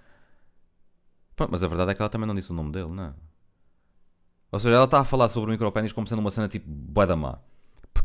mas 1.50 1.64
a 1.64 1.68
verdade 1.68 1.92
é 1.92 1.94
que 1.94 2.02
ela 2.02 2.10
também 2.10 2.28
não 2.28 2.36
disse 2.36 2.52
o 2.52 2.56
nome 2.56 2.72
dele, 2.72 2.90
não 2.90 3.04
é? 3.04 3.14
Ou 4.52 4.60
seja, 4.60 4.76
ela 4.76 4.86
está 4.86 5.00
a 5.00 5.06
falar 5.06 5.30
sobre 5.30 5.50
o 5.50 5.54
micropénis 5.54 5.92
como 5.92 6.08
sendo 6.08 6.20
uma 6.20 6.32
cena 6.32 6.48
tipo 6.48 6.66
badamá. 6.70 7.40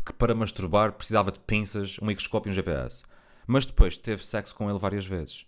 Que 0.05 0.11
para 0.13 0.35
masturbar 0.35 0.91
precisava 0.91 1.31
de 1.31 1.39
pinças, 1.39 1.97
um 2.01 2.05
microscópio 2.05 2.49
e 2.49 2.51
um 2.51 2.53
GPS. 2.53 3.03
Mas 3.47 3.65
depois 3.65 3.97
teve 3.97 4.25
sexo 4.25 4.53
com 4.53 4.69
ele 4.69 4.77
várias 4.77 5.05
vezes. 5.05 5.45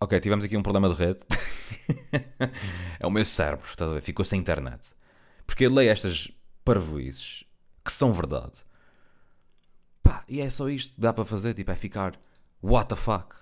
Ok, 0.00 0.18
tivemos 0.18 0.44
aqui 0.44 0.56
um 0.56 0.62
problema 0.62 0.88
de 0.88 0.96
rede. 0.96 1.22
é 3.00 3.06
o 3.06 3.10
meu 3.10 3.24
cérebro, 3.24 3.66
estás 3.68 3.90
a 3.90 3.94
ver? 3.94 4.00
Ficou 4.00 4.24
sem 4.24 4.40
internet. 4.40 4.92
Porque 5.46 5.66
eu 5.66 5.72
leio 5.72 5.90
estas 5.90 6.30
parvoices 6.64 7.44
que 7.84 7.92
são 7.92 8.12
verdade. 8.12 8.64
Pá, 10.02 10.24
e 10.28 10.40
é 10.40 10.50
só 10.50 10.68
isto 10.68 10.94
que 10.94 11.00
dá 11.00 11.12
para 11.12 11.24
fazer, 11.24 11.54
tipo, 11.54 11.70
é 11.70 11.76
ficar 11.76 12.18
what 12.62 12.88
the 12.88 12.96
fuck. 12.96 13.34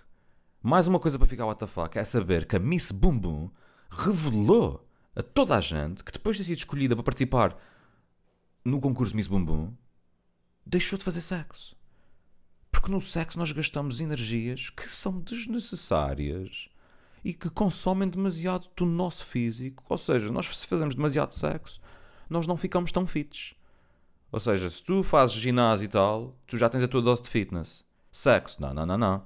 Mais 0.62 0.87
uma 0.87 1.01
coisa 1.01 1.19
para 1.19 1.27
ficar 1.27 1.47
what 1.47 1.59
the 1.59 1.66
fuck 1.66 1.99
é 1.99 2.05
saber 2.05 2.47
que 2.47 2.57
a 2.57 2.59
Miss 2.59 2.90
Boom 2.93 3.51
revelou 3.90 4.87
a 5.14 5.23
toda 5.23 5.57
a 5.57 5.61
gente 5.61 6.05
que 6.05 6.12
depois 6.12 6.37
de 6.37 6.43
ter 6.43 6.49
sido 6.49 6.59
escolhida 6.59 6.95
para 6.95 7.05
participar 7.05 7.57
no 8.64 8.81
concurso 8.81 9.16
Miss 9.16 9.27
Boom, 9.27 9.75
deixou 10.64 10.99
de 10.99 11.05
fazer 11.05 11.21
sexo. 11.21 11.77
Porque 12.71 12.90
no 12.90 13.01
sexo 13.01 13.38
nós 13.38 13.53
gastamos 13.53 14.01
energias 14.01 14.71
que 14.71 14.88
são 14.88 15.21
desnecessárias 15.21 16.69
e 17.24 17.35
que 17.35 17.50
consomem 17.50 18.09
demasiado 18.09 18.68
do 18.76 18.85
nosso 18.87 19.24
físico. 19.26 19.85
Ou 19.88 19.98
seja, 19.98 20.30
nós 20.30 20.56
se 20.56 20.66
fazemos 20.66 20.94
demasiado 20.94 21.33
sexo, 21.33 21.80
nós 22.28 22.46
não 22.46 22.56
ficamos 22.56 22.92
tão 22.92 23.06
fits. 23.06 23.54
Ou 24.33 24.38
seja, 24.38 24.70
se 24.70 24.83
tu 24.83 25.02
fazes 25.02 25.37
ginásio 25.37 25.85
e 25.85 25.88
tal, 25.88 26.37
tu 26.46 26.56
já 26.56 26.68
tens 26.68 26.83
a 26.83 26.88
tua 26.88 27.02
dose 27.02 27.22
de 27.22 27.28
fitness. 27.28 27.85
Sexo, 28.12 28.61
não, 28.62 28.72
não, 28.72 28.87
não, 28.87 28.98
não. 28.98 29.22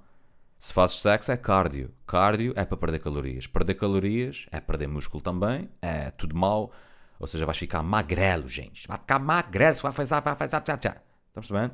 Se 0.59 0.73
fazes 0.73 0.97
sexo 0.97 1.31
é 1.31 1.37
cardio. 1.37 1.91
Cardio 2.07 2.55
é 2.57 2.65
para 2.65 2.77
perder 2.79 2.99
calorias. 2.99 3.47
Perder 3.47 3.75
calorias 3.75 4.47
é 4.51 4.61
perder 4.61 4.89
músculo 4.89 5.23
também. 5.23 5.69
É 5.83 6.11
tudo 6.11 6.35
mal. 6.35 6.73
Ou 7.21 7.27
seja, 7.27 7.45
vais 7.45 7.59
ficar 7.59 7.83
magrelo, 7.83 8.49
gente. 8.49 8.89
Vai 8.89 8.97
ficar 8.97 9.19
magrelo. 9.19 9.77
Vai 9.77 9.93
fazer, 9.93 10.21
vai 10.23 10.35
fazer, 10.35 10.61
tchá, 10.63 10.77
tchá. 10.79 10.97
Estamos 11.29 11.51
bem? 11.51 11.71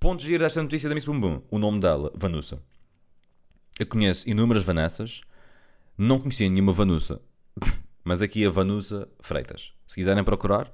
Ponto 0.00 0.20
de 0.20 0.26
giro 0.26 0.42
desta 0.42 0.62
notícia 0.62 0.88
da 0.88 0.94
Miss 0.94 1.04
Bumbum. 1.04 1.42
O 1.50 1.58
nome 1.58 1.80
dela, 1.80 2.10
Vanusa. 2.14 2.62
Eu 3.78 3.86
conheço 3.86 4.28
inúmeras 4.28 4.64
Vanessas. 4.64 5.20
Não 5.96 6.18
conhecia 6.18 6.48
nenhuma 6.48 6.72
Vanusa. 6.72 7.22
Mas 8.02 8.20
aqui 8.20 8.44
a 8.44 8.50
Vanusa 8.50 9.08
Freitas. 9.20 9.72
Se 9.86 9.94
quiserem 9.94 10.24
procurar 10.24 10.72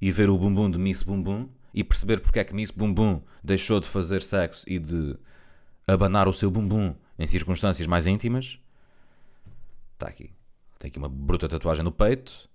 e 0.00 0.10
ver 0.10 0.28
o 0.28 0.36
bumbum 0.36 0.68
de 0.68 0.78
Miss 0.78 1.04
Bumbum 1.04 1.48
e 1.72 1.84
perceber 1.84 2.18
porque 2.18 2.40
é 2.40 2.44
que 2.44 2.54
Miss 2.54 2.72
Bumbum 2.72 3.22
deixou 3.44 3.78
de 3.78 3.86
fazer 3.86 4.20
sexo 4.20 4.64
e 4.68 4.80
de 4.80 5.16
abanar 5.86 6.26
o 6.26 6.32
seu 6.32 6.50
bumbum 6.50 6.94
em 7.16 7.26
circunstâncias 7.26 7.86
mais 7.86 8.06
íntimas. 8.06 8.58
Está 9.92 10.08
aqui. 10.08 10.32
Tem 10.78 10.88
aqui 10.88 10.98
uma 10.98 11.08
bruta 11.08 11.48
tatuagem 11.48 11.84
no 11.84 11.92
peito. 11.92 12.48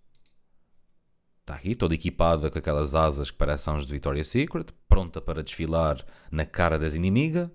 Está 1.41 1.53
aqui, 1.53 1.75
toda 1.75 1.93
equipada 1.93 2.49
com 2.49 2.59
aquelas 2.59 2.95
asas 2.95 3.31
que 3.31 3.37
parecem 3.37 3.73
uns 3.73 3.85
de 3.85 3.93
Victoria's 3.93 4.27
Secret, 4.27 4.65
pronta 4.89 5.21
para 5.21 5.43
desfilar 5.43 6.03
na 6.31 6.45
cara 6.45 6.79
das 6.79 6.95
inimigas 6.95 7.49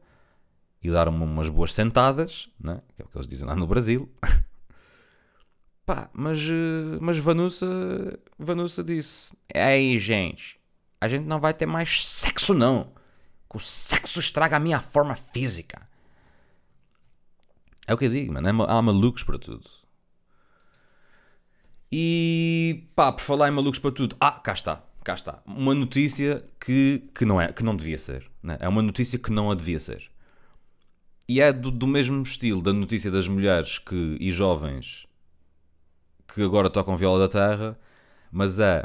e 0.82 0.90
dar 0.90 1.08
umas 1.08 1.48
boas 1.48 1.72
sentadas, 1.72 2.48
né? 2.58 2.80
que 2.96 3.02
é 3.02 3.04
o 3.04 3.08
que 3.08 3.16
eles 3.16 3.28
dizem 3.28 3.46
lá 3.46 3.54
no 3.54 3.66
Brasil. 3.66 4.10
Pá, 5.84 6.08
mas, 6.12 6.38
eh, 6.40 6.98
mas 7.00 7.18
Vanusa, 7.18 8.18
Vanusa 8.38 8.84
disse: 8.84 9.36
Ei, 9.52 9.98
gente, 9.98 10.60
a 11.00 11.08
gente 11.08 11.26
não 11.26 11.40
vai 11.40 11.52
ter 11.52 11.66
mais 11.66 12.06
sexo, 12.06 12.54
não 12.54 12.92
que 13.50 13.56
o 13.56 13.60
sexo 13.60 14.20
estraga 14.20 14.56
a 14.56 14.60
minha 14.60 14.78
forma 14.78 15.16
física. 15.16 15.82
É 17.86 17.92
o 17.92 17.98
que 17.98 18.04
eu 18.04 18.10
digo, 18.10 18.32
mano. 18.32 18.62
Há 18.62 18.80
malucos 18.80 19.24
para 19.24 19.38
tudo. 19.38 19.68
E 21.90 22.88
pá, 22.94 23.10
por 23.10 23.22
falar 23.22 23.48
em 23.48 23.50
malucos 23.50 23.80
para 23.80 23.90
tudo. 23.90 24.16
Ah, 24.20 24.30
cá 24.30 24.52
está. 24.52 24.84
Cá 25.02 25.14
está. 25.14 25.42
Uma 25.44 25.74
notícia 25.74 26.44
que, 26.60 27.10
que, 27.12 27.24
não, 27.24 27.40
é, 27.40 27.52
que 27.52 27.64
não 27.64 27.74
devia 27.74 27.98
ser. 27.98 28.30
Né? 28.40 28.56
É 28.60 28.68
uma 28.68 28.82
notícia 28.82 29.18
que 29.18 29.32
não 29.32 29.50
a 29.50 29.56
devia 29.56 29.80
ser. 29.80 30.08
E 31.30 31.40
é 31.40 31.52
do, 31.52 31.70
do 31.70 31.86
mesmo 31.86 32.20
estilo 32.24 32.60
da 32.60 32.72
notícia 32.72 33.08
das 33.08 33.28
mulheres 33.28 33.78
que, 33.78 34.16
e 34.18 34.32
jovens 34.32 35.06
que 36.26 36.42
agora 36.42 36.68
tocam 36.68 36.96
viola 36.96 37.20
da 37.20 37.28
terra, 37.28 37.78
mas 38.32 38.58
é 38.58 38.84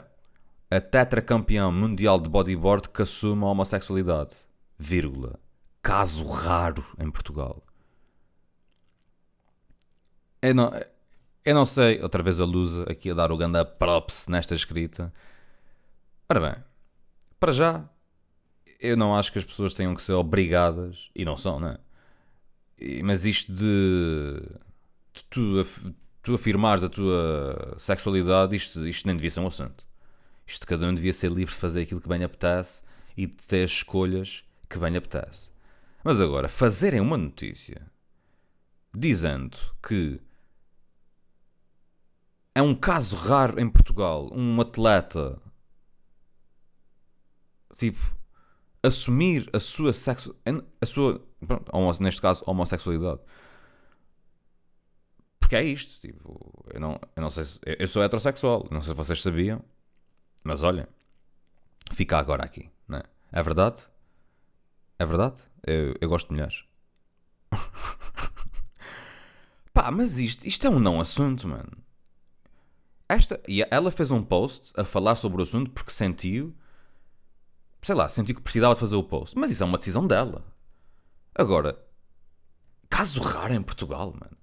a 0.69 0.79
tetracampeã 0.79 1.71
mundial 1.71 2.19
de 2.19 2.29
bodyboard 2.29 2.89
que 2.89 3.01
assume 3.01 3.43
a 3.43 3.47
homossexualidade 3.47 4.35
vírgula, 4.77 5.39
caso 5.81 6.23
raro 6.27 6.85
em 6.99 7.09
Portugal. 7.09 7.63
Eu 10.39 10.53
não, 10.53 10.71
eu 11.43 11.55
não 11.55 11.65
sei, 11.65 11.99
outra 11.99 12.21
vez 12.21 12.39
a 12.39 12.45
Lusa 12.45 12.83
aqui 12.83 13.09
a 13.09 13.15
dar 13.15 13.31
o 13.31 13.37
ganda 13.37 13.65
props 13.65 14.27
nesta 14.27 14.53
escrita. 14.53 15.11
Ora 16.29 16.39
bem, 16.39 16.63
para 17.39 17.51
já, 17.51 17.89
eu 18.79 18.95
não 18.95 19.17
acho 19.17 19.31
que 19.31 19.39
as 19.39 19.45
pessoas 19.45 19.73
tenham 19.73 19.95
que 19.95 20.03
ser 20.03 20.13
obrigadas, 20.13 21.09
e 21.15 21.25
não 21.25 21.37
são, 21.37 21.59
né? 21.59 21.79
Mas 23.03 23.25
isto 23.25 23.53
de, 23.53 24.41
de 25.13 25.23
tu, 25.29 25.63
tu 26.21 26.35
afirmares 26.35 26.83
a 26.83 26.89
tua 26.89 27.75
sexualidade, 27.77 28.55
isto, 28.55 28.87
isto 28.87 29.05
nem 29.07 29.15
devia 29.15 29.31
ser 29.31 29.39
um 29.39 29.47
assunto. 29.47 29.85
Isto 30.45 30.67
cada 30.67 30.85
um 30.85 30.93
devia 30.93 31.13
ser 31.13 31.31
livre 31.31 31.53
de 31.53 31.59
fazer 31.59 31.81
aquilo 31.81 32.01
que 32.01 32.09
bem 32.09 32.23
apetece 32.23 32.83
e 33.17 33.25
de 33.25 33.43
ter 33.47 33.63
escolhas 33.63 34.43
que 34.69 34.77
bem 34.77 34.91
lhe 34.91 34.97
apetece. 34.97 35.49
Mas 36.03 36.19
agora, 36.19 36.47
fazerem 36.47 36.99
uma 36.99 37.17
notícia 37.17 37.89
dizendo 38.93 39.57
que 39.81 40.19
é 42.53 42.61
um 42.61 42.73
caso 42.73 43.15
raro 43.15 43.59
em 43.59 43.69
Portugal 43.69 44.29
um 44.33 44.61
atleta 44.61 45.41
tipo 47.75 48.15
assumir 48.81 49.49
a 49.51 49.59
sua 49.59 49.91
sexo 49.91 50.33
a 50.79 50.85
sua 50.85 51.21
neste 51.99 52.21
caso 52.21 52.43
homossexualidade 52.45 53.21
porque 55.39 55.55
é 55.55 55.63
isto 55.63 56.01
tipo 56.01 56.65
eu 56.73 56.79
não, 56.79 56.99
eu 57.15 57.21
não 57.21 57.29
sei 57.29 57.43
se 57.43 57.59
eu 57.63 57.87
sou 57.87 58.03
heterossexual 58.03 58.67
não 58.71 58.81
sei 58.81 58.93
se 58.93 58.97
vocês 58.97 59.21
sabiam 59.21 59.63
mas 60.43 60.63
olha 60.63 60.87
fica 61.93 62.17
agora 62.17 62.43
aqui 62.43 62.69
né? 62.87 63.01
é 63.31 63.41
verdade 63.41 63.83
é 64.97 65.05
verdade? 65.05 65.41
Eu, 65.65 65.93
eu 65.99 66.09
gosto 66.09 66.27
de 66.27 66.33
mulheres. 66.33 66.63
Pá, 69.73 69.91
mas 69.91 70.17
isto, 70.17 70.47
isto 70.47 70.65
é 70.65 70.69
um 70.69 70.79
não 70.79 71.01
assunto, 71.01 71.47
mano. 71.47 71.71
Esta, 73.09 73.41
e 73.47 73.65
ela 73.69 73.91
fez 73.91 74.09
um 74.09 74.23
post 74.23 74.71
a 74.79 74.85
falar 74.85 75.15
sobre 75.15 75.41
o 75.41 75.43
assunto 75.43 75.69
porque 75.71 75.91
sentiu, 75.91 76.55
sei 77.81 77.93
lá, 77.93 78.07
sentiu 78.07 78.35
que 78.35 78.41
precisava 78.41 78.73
de 78.73 78.79
fazer 78.79 78.95
o 78.95 79.03
post. 79.03 79.37
Mas 79.37 79.51
isso 79.51 79.63
é 79.63 79.65
uma 79.65 79.77
decisão 79.77 80.07
dela. 80.07 80.45
Agora, 81.37 81.77
caso 82.89 83.19
raro 83.21 83.53
em 83.53 83.61
Portugal, 83.61 84.13
mano. 84.13 84.37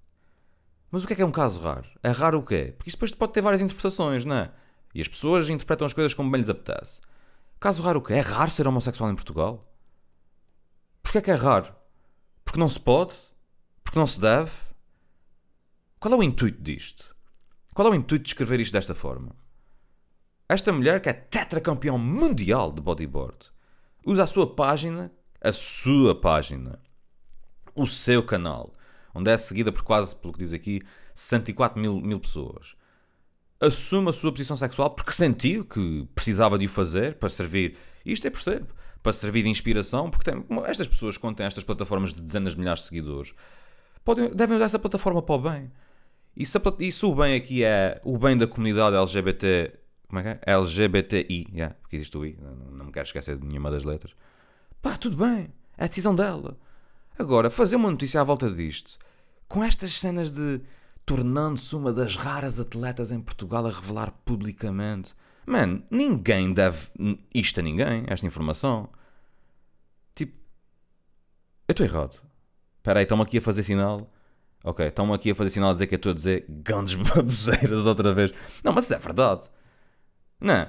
Mas 0.91 1.03
o 1.03 1.07
que 1.07 1.15
é 1.15 1.17
que 1.17 1.23
é 1.23 1.27
um 1.27 1.33
caso 1.33 1.59
raro? 1.59 1.89
É 2.03 2.11
raro 2.11 2.39
o 2.39 2.45
quê? 2.45 2.75
Porque 2.77 2.91
isso 2.91 2.99
depois 2.99 3.13
pode 3.13 3.33
ter 3.33 3.41
várias 3.41 3.63
interpretações, 3.63 4.27
não 4.27 4.37
é? 4.37 4.53
E 4.95 5.01
as 5.01 5.09
pessoas 5.09 5.49
interpretam 5.49 5.87
as 5.87 5.95
coisas 5.95 6.13
como 6.13 6.31
bem 6.31 6.41
lhes 6.41 6.51
apetece. 6.51 7.01
Caso 7.59 7.83
raro 7.83 8.01
o 8.01 8.03
quê? 8.03 8.13
É 8.13 8.21
raro 8.21 8.51
ser 8.51 8.69
homossexual 8.69 9.11
em 9.11 9.15
Portugal? 9.15 9.73
Porquê 11.03 11.19
é 11.19 11.23
que 11.23 11.31
é 11.31 11.35
raro? 11.35 11.75
Porque 12.45 12.61
não 12.61 12.69
se 12.69 12.79
pode? 12.79 13.15
Porque 13.83 13.99
não 13.99 14.07
se 14.07 14.21
deve? 14.21 14.53
Qual 15.99 16.13
é 16.13 16.17
o 16.17 16.23
intuito 16.23 16.63
disto? 16.63 17.17
Qual 17.75 17.89
é 17.89 17.91
o 17.91 17.95
intuito 17.95 18.25
de 18.25 18.29
escrever 18.29 18.61
isto 18.61 18.75
desta 18.75 18.95
forma? 18.95 19.35
Esta 20.47 20.73
mulher 20.73 21.01
que 21.01 21.09
é 21.09 21.15
tetracampeão 21.15 21.97
mundial 21.97 22.71
de 22.71 22.83
bodyboard 22.83 23.51
usa 24.05 24.25
a 24.25 24.27
sua 24.27 24.55
página, 24.55 25.11
a 25.43 25.53
sua 25.53 26.15
página, 26.15 26.79
o 27.75 27.87
seu 27.87 28.23
canal, 28.23 28.73
onde 29.15 29.31
é 29.31 29.37
seguida 29.37 29.73
por 29.73 29.83
quase, 29.83 30.15
pelo 30.15 30.33
que 30.33 30.39
diz 30.39 30.53
aqui, 30.53 30.81
64 31.15 31.81
mil, 31.81 32.01
mil 32.01 32.21
pessoas. 32.21 32.77
Assume 33.61 34.11
a 34.11 34.13
sua 34.13 34.33
posição 34.33 34.57
sexual 34.57 34.91
porque 34.91 35.13
sentiu 35.13 35.65
que 35.65 36.07
precisava 36.15 36.59
de 36.59 36.67
o 36.67 36.69
fazer 36.69 37.17
para 37.17 37.29
servir. 37.29 37.77
Isto 38.05 38.27
é 38.27 38.31
percebo. 38.31 38.69
Para 39.03 39.13
servir 39.13 39.43
de 39.43 39.49
inspiração, 39.49 40.09
porque 40.09 40.31
tem, 40.31 40.45
estas 40.67 40.87
pessoas, 40.87 41.17
quando 41.17 41.37
têm 41.37 41.47
estas 41.47 41.65
plataformas 41.65 42.15
de 42.15 42.23
dezenas 42.23 42.53
de 42.53 42.61
milhares 42.61 42.83
de 42.83 42.89
seguidores, 42.89 43.35
podem, 44.05 44.31
devem 44.31 44.57
usar 44.57 44.67
essa 44.67 44.79
plataforma 44.79 45.21
para 45.21 45.35
o 45.35 45.39
bem. 45.41 45.73
E 46.37 46.47
se, 46.47 46.61
e 46.79 46.93
se 46.93 47.05
o 47.05 47.13
bem 47.13 47.35
aqui 47.35 47.65
é 47.65 48.01
o 48.05 48.17
bem 48.17 48.39
da 48.39 48.47
comunidade 48.47 48.95
LGBT. 48.95 49.73
Como 50.07 50.21
é 50.21 50.23
que 50.23 50.29
é? 50.29 50.55
LGBTI. 50.55 51.47
Yeah, 51.53 51.75
porque 51.81 51.97
existe 51.97 52.17
o 52.17 52.25
I. 52.25 52.39
Não, 52.41 52.55
não 52.77 52.85
me 52.87 52.93
quero 52.93 53.07
esquecer 53.07 53.37
de 53.37 53.45
nenhuma 53.45 53.73
das 53.73 53.83
letras. 53.83 54.15
Pá, 54.83 54.97
tudo 54.97 55.17
bem. 55.17 55.53
É 55.79 55.85
a 55.85 55.87
decisão 55.87 56.15
dela. 56.15 56.59
Agora, 57.19 57.49
fazer 57.49 57.77
uma 57.77 57.91
notícia 57.91 58.21
à 58.21 58.25
volta 58.25 58.51
disto, 58.51 58.99
com 59.49 59.63
estas 59.63 59.99
cenas 59.99 60.33
de 60.33 60.61
tornando-se 61.07 61.75
uma 61.77 61.93
das 61.93 62.17
raras 62.17 62.59
atletas 62.59 63.13
em 63.13 63.21
Portugal 63.21 63.67
a 63.67 63.71
revelar 63.71 64.13
publicamente. 64.25 65.15
Man, 65.47 65.83
ninguém 65.91 66.53
deve 66.53 66.89
isto 67.35 67.61
a 67.61 67.63
ninguém, 67.63 68.05
esta 68.09 68.27
informação. 68.27 68.89
Tipo, 70.15 70.37
eu 71.69 71.73
estou 71.73 71.87
errado. 71.87 72.21
Espera 72.79 73.01
aí, 73.01 73.05
estão-me 73.05 73.23
aqui 73.23 73.39
a 73.39 73.43
fazer 73.43 73.63
sinal. 73.63 74.09
Ok, 74.65 74.87
estão-me 74.87 75.13
aqui 75.13 75.31
a 75.31 75.35
fazer 75.35 75.51
sinal 75.51 75.71
a 75.71 75.73
dizer 75.73 75.87
que 75.89 75.95
eu 75.95 75.97
estou 75.97 76.13
a 76.13 76.15
dizer 76.15 76.45
grandes 76.49 76.95
baboseiras 77.15 77.87
outra 77.87 78.15
vez. 78.15 78.33
Não, 78.65 78.73
mas 78.73 78.91
é 78.91 78.99
verdade. 78.99 79.49
Não. 80.41 80.69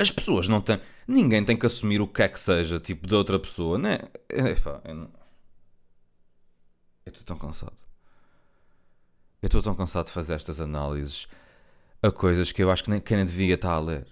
As 0.00 0.10
pessoas 0.10 0.48
não 0.48 0.62
têm. 0.62 0.80
Ninguém 1.06 1.44
tem 1.44 1.54
que 1.54 1.66
assumir 1.66 2.00
o 2.00 2.08
que 2.08 2.22
é 2.22 2.28
que 2.28 2.40
seja, 2.40 2.80
tipo, 2.80 3.06
de 3.06 3.14
outra 3.14 3.38
pessoa, 3.38 3.76
né? 3.76 3.98
Epá, 4.30 4.80
eu 4.84 4.94
não. 4.94 5.10
Eu 7.04 7.10
estou 7.12 7.24
tão 7.24 7.36
cansado. 7.36 7.76
Eu 9.42 9.46
estou 9.46 9.60
tão 9.60 9.74
cansado 9.74 10.06
de 10.06 10.12
fazer 10.12 10.32
estas 10.32 10.58
análises 10.58 11.28
a 12.02 12.10
coisas 12.10 12.50
que 12.50 12.62
eu 12.62 12.70
acho 12.70 12.84
que 12.84 12.90
nem, 12.90 12.98
quem 12.98 13.18
nem 13.18 13.26
devia 13.26 13.54
estar 13.56 13.72
a 13.72 13.78
ler. 13.78 14.06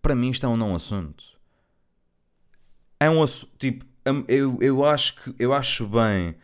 Para 0.00 0.14
mim, 0.14 0.30
isto 0.30 0.46
é 0.46 0.48
um 0.48 0.56
não 0.56 0.74
assunto. 0.74 1.24
É 2.98 3.10
um 3.10 3.22
assunto. 3.22 3.52
Tipo, 3.58 3.84
eu, 4.28 4.56
eu, 4.62 4.82
acho 4.82 5.16
que, 5.16 5.34
eu 5.38 5.52
acho 5.52 5.86
bem 5.88 6.36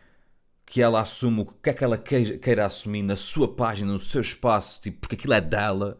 que 0.63 0.79
ela 0.79 1.01
assuma 1.01 1.41
o 1.41 1.45
que 1.45 1.71
é 1.71 1.73
que 1.73 1.83
ela 1.83 1.97
queira, 1.97 2.37
queira 2.37 2.65
assumir 2.67 3.01
na 3.01 3.15
sua 3.15 3.55
página, 3.55 3.91
no 3.91 3.99
seu 3.99 4.21
espaço, 4.21 4.79
tipo, 4.79 4.99
porque 4.99 5.15
aquilo 5.15 5.33
é 5.33 5.41
dela. 5.41 5.99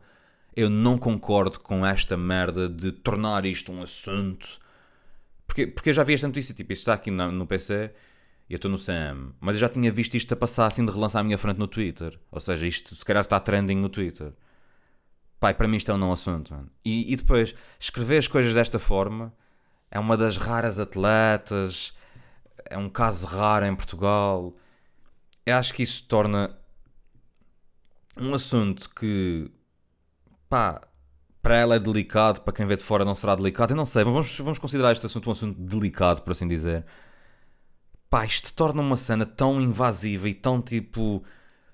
Eu 0.57 0.69
não 0.69 0.97
concordo 0.97 1.59
com 1.59 1.85
esta 1.85 2.17
merda 2.17 2.67
de 2.67 2.91
tornar 2.91 3.45
isto 3.45 3.71
um 3.71 3.81
assunto. 3.81 4.59
Porque, 5.45 5.67
porque 5.67 5.89
eu 5.89 5.93
já 5.93 6.03
vi 6.03 6.15
esta 6.15 6.27
notícia, 6.27 6.53
tipo, 6.53 6.73
isto 6.73 6.81
está 6.81 6.93
aqui 6.95 7.11
no, 7.11 7.31
no 7.31 7.45
PC 7.45 7.93
eu 8.49 8.55
estou 8.55 8.71
no 8.71 8.77
Sam, 8.77 9.33
mas 9.41 9.55
eu 9.55 9.59
já 9.59 9.69
tinha 9.69 9.91
visto 9.91 10.15
isto 10.15 10.33
a 10.33 10.37
passar 10.37 10.67
assim 10.67 10.85
de 10.85 10.91
relance 10.91 11.17
à 11.17 11.23
minha 11.23 11.37
frente 11.37 11.57
no 11.57 11.67
Twitter. 11.67 12.17
Ou 12.31 12.39
seja, 12.39 12.65
isto 12.65 12.95
se 12.95 13.03
calhar 13.03 13.21
está 13.21 13.39
trending 13.39 13.75
no 13.75 13.89
Twitter. 13.89 14.31
Pai, 15.39 15.53
para 15.53 15.67
mim 15.67 15.77
isto 15.77 15.91
é 15.91 15.93
um 15.93 15.97
não 15.97 16.13
assunto. 16.13 16.55
E, 16.83 17.11
e, 17.11 17.15
depois, 17.15 17.53
escrever 17.79 18.17
as 18.17 18.27
coisas 18.27 18.53
desta 18.53 18.79
forma 18.79 19.33
é 19.91 19.99
uma 19.99 20.15
das 20.15 20.37
raras 20.37 20.79
atletas, 20.79 21.93
é 22.65 22.77
um 22.77 22.89
caso 22.89 23.27
raro 23.27 23.65
em 23.65 23.75
Portugal. 23.75 24.55
Eu 25.45 25.57
acho 25.57 25.73
que 25.73 25.83
isso 25.83 26.05
torna 26.07 26.57
um 28.17 28.33
assunto 28.33 28.89
que, 28.95 29.51
pá, 30.49 30.81
para 31.41 31.57
ela 31.57 31.75
é 31.75 31.79
delicado, 31.79 32.41
para 32.41 32.53
quem 32.53 32.65
vê 32.65 32.75
de 32.75 32.83
fora 32.83 33.05
não 33.05 33.15
será 33.15 33.35
delicado. 33.35 33.71
Eu 33.71 33.77
não 33.77 33.85
sei, 33.85 34.03
vamos, 34.03 34.37
vamos 34.39 34.59
considerar 34.59 34.91
este 34.91 35.05
assunto 35.05 35.29
um 35.29 35.31
assunto 35.31 35.59
delicado, 35.59 36.21
por 36.21 36.31
assim 36.31 36.47
dizer 36.47 36.85
pá, 38.09 38.25
isto 38.25 38.53
torna 38.53 38.81
uma 38.81 38.97
cena 38.97 39.25
tão 39.25 39.61
invasiva 39.61 40.29
e 40.29 40.33
tão 40.33 40.61
tipo 40.61 41.23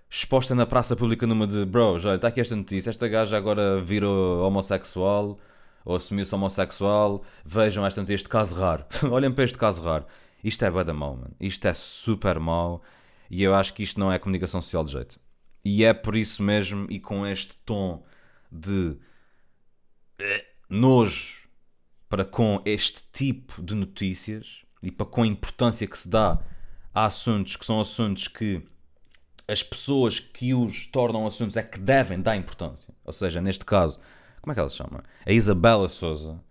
exposta 0.10 0.54
na 0.54 0.66
praça 0.66 0.96
pública 0.96 1.26
numa 1.26 1.48
de 1.48 1.66
bros, 1.66 2.06
olha, 2.06 2.16
está 2.16 2.28
aqui 2.28 2.42
esta 2.42 2.56
notícia, 2.56 2.90
esta 2.90 3.08
gaja 3.08 3.38
agora 3.38 3.82
virou 3.82 4.46
homossexual 4.46 5.40
ou 5.86 5.96
assumiu-se 5.96 6.34
homossexual, 6.34 7.24
vejam 7.46 7.86
esta 7.86 8.02
notícia, 8.02 8.16
este 8.16 8.30
caso 8.30 8.56
raro, 8.56 8.86
olhem 9.12 9.32
para 9.32 9.44
este 9.44 9.58
caso 9.58 9.82
raro. 9.82 10.06
Isto 10.44 10.66
é 10.66 10.72
bada 10.72 10.94
mau, 10.94 11.16
mano. 11.16 11.34
Isto 11.40 11.68
é 11.70 11.74
super 11.74 12.38
mau 12.38 12.82
e 13.30 13.44
eu 13.44 13.56
acho 13.56 13.74
que 13.74 13.82
isto 13.84 14.00
não 14.00 14.12
é 14.12 14.20
comunicação 14.20 14.62
social 14.62 14.84
de 14.84 14.92
jeito. 14.92 15.20
E 15.64 15.86
é 15.86 15.94
por 15.94 16.16
isso 16.16 16.44
mesmo 16.44 16.86
e 16.90 17.00
com 17.00 17.26
este 17.26 17.56
tom 17.66 18.04
de 18.54 18.98
eh, 20.20 20.46
nojo 20.70 21.44
para 22.08 22.24
com 22.24 22.62
este 22.66 23.04
tipo 23.12 23.62
de 23.62 23.74
notícias 23.74 24.64
e 24.84 24.92
para 24.92 25.06
com 25.06 25.24
a 25.24 25.28
importância 25.28 25.88
que 25.88 25.98
se 25.98 26.08
dá 26.08 26.40
a 26.94 27.06
assuntos 27.06 27.56
que 27.56 27.66
são 27.66 27.82
assuntos 27.82 28.28
que 28.28 28.64
as 29.48 29.64
pessoas 29.64 30.20
que 30.20 30.54
os 30.54 30.88
tornam 30.88 31.26
assuntos 31.26 31.58
é 31.58 31.64
que 31.64 31.80
devem 31.80 32.22
dar 32.22 32.36
importância. 32.36 32.94
Ou 33.04 33.12
seja, 33.12 33.42
neste 33.42 33.66
caso, 33.66 34.00
como 34.42 34.52
é 34.52 34.54
que 34.54 34.60
ela 34.60 34.70
se 34.70 34.78
chama? 34.78 35.04
A 35.26 35.32
Isabela 35.32 35.90
Souza. 35.90 36.42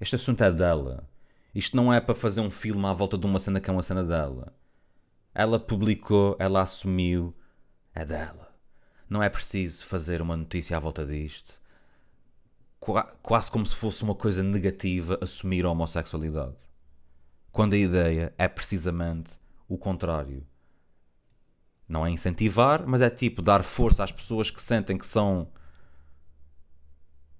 Este 0.00 0.16
assunto 0.16 0.42
é 0.42 0.50
dela. 0.50 1.08
Isto 1.54 1.76
não 1.76 1.92
é 1.92 2.00
para 2.00 2.14
fazer 2.14 2.40
um 2.40 2.50
filme 2.50 2.84
à 2.86 2.92
volta 2.92 3.16
de 3.16 3.26
uma 3.26 3.38
cena 3.38 3.60
que 3.60 3.70
é 3.70 3.72
uma 3.72 3.82
cena 3.82 4.04
dela. 4.04 4.54
Ela 5.34 5.58
publicou, 5.58 6.36
ela 6.38 6.62
assumiu, 6.62 7.34
é 7.94 8.04
dela. 8.04 8.49
Não 9.10 9.20
é 9.20 9.28
preciso 9.28 9.84
fazer 9.84 10.22
uma 10.22 10.36
notícia 10.36 10.76
à 10.76 10.80
volta 10.80 11.04
disto. 11.04 11.58
Quase 13.20 13.50
como 13.50 13.66
se 13.66 13.74
fosse 13.74 14.04
uma 14.04 14.14
coisa 14.14 14.40
negativa 14.40 15.18
assumir 15.20 15.64
a 15.66 15.70
homossexualidade 15.70 16.56
quando 17.50 17.74
a 17.74 17.76
ideia 17.76 18.32
é 18.38 18.46
precisamente 18.46 19.32
o 19.68 19.76
contrário. 19.76 20.46
Não 21.88 22.06
é 22.06 22.10
incentivar, 22.10 22.86
mas 22.86 23.02
é 23.02 23.10
tipo 23.10 23.42
dar 23.42 23.64
força 23.64 24.04
às 24.04 24.12
pessoas 24.12 24.48
que 24.50 24.62
sentem 24.62 24.96
que 24.96 25.06
são. 25.06 25.48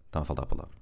Está 0.07 0.21
a 0.21 0.25
faltar 0.25 0.45
a 0.45 0.49
palavra. 0.49 0.75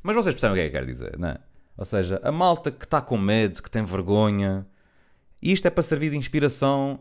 Mas 0.00 0.14
vocês 0.14 0.34
percebem 0.34 0.52
o 0.52 0.56
que 0.56 0.60
é 0.60 0.70
que 0.70 0.76
eu 0.76 0.80
quero 0.80 0.86
dizer, 0.86 1.18
não 1.18 1.28
é? 1.28 1.40
Ou 1.76 1.84
seja, 1.84 2.20
a 2.22 2.30
malta 2.30 2.70
que 2.70 2.84
está 2.84 3.00
com 3.00 3.18
medo, 3.18 3.60
que 3.60 3.70
tem 3.70 3.84
vergonha. 3.84 4.64
E 5.42 5.50
isto 5.50 5.66
é 5.66 5.70
para 5.70 5.82
servir 5.82 6.10
de 6.10 6.16
inspiração 6.16 7.00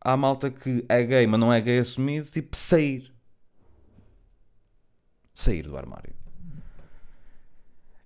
à 0.00 0.16
malta 0.16 0.50
que 0.50 0.84
é 0.88 1.02
gay, 1.04 1.26
mas 1.26 1.38
não 1.38 1.52
é 1.52 1.60
gay 1.60 1.78
assumido, 1.78 2.30
tipo, 2.30 2.56
sair. 2.56 3.12
Sair 5.34 5.62
do 5.62 5.76
armário. 5.76 6.14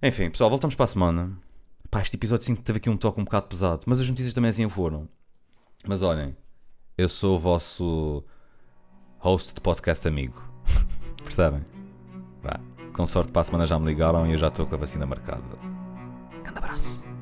Enfim, 0.03 0.31
pessoal, 0.31 0.51
voltamos 0.51 0.75
para 0.75 0.85
a 0.85 0.89
semana. 0.89 1.39
Pá, 1.91 2.03
este 2.03 2.17
episódio 2.17 2.45
sim 2.45 2.55
teve 2.55 2.79
aqui 2.79 2.91
um 2.91 2.97
toque 2.97 3.21
um 3.21 3.25
bocado 3.25 3.47
pesado, 3.47 3.83
mas 3.87 4.01
as 4.01 4.09
notícias 4.09 4.35
também 4.35 4.51
assim 4.51 4.69
foram. 4.69 5.09
Mas 5.87 6.03
olhem, 6.03 6.37
eu 6.99 7.09
sou 7.09 7.37
o 7.37 7.39
vosso 7.39 8.25
host 9.19 9.55
de 9.55 9.61
podcast 9.61 10.07
amigo. 10.07 10.43
Percebem? 11.23 11.63
Vá, 12.43 12.61
com 12.93 13.07
sorte 13.07 13.33
para 13.33 13.43
a 13.43 13.45
semana 13.45 13.67
já 13.67 13.79
me 13.79 13.87
ligaram 13.87 14.27
e 14.27 14.33
eu 14.33 14.39
já 14.39 14.49
estou 14.49 14.67
com 14.67 14.75
a 14.75 14.79
vacina 14.79 15.07
marcada. 15.07 15.57
Grande 16.43 16.59
abraço. 16.59 17.14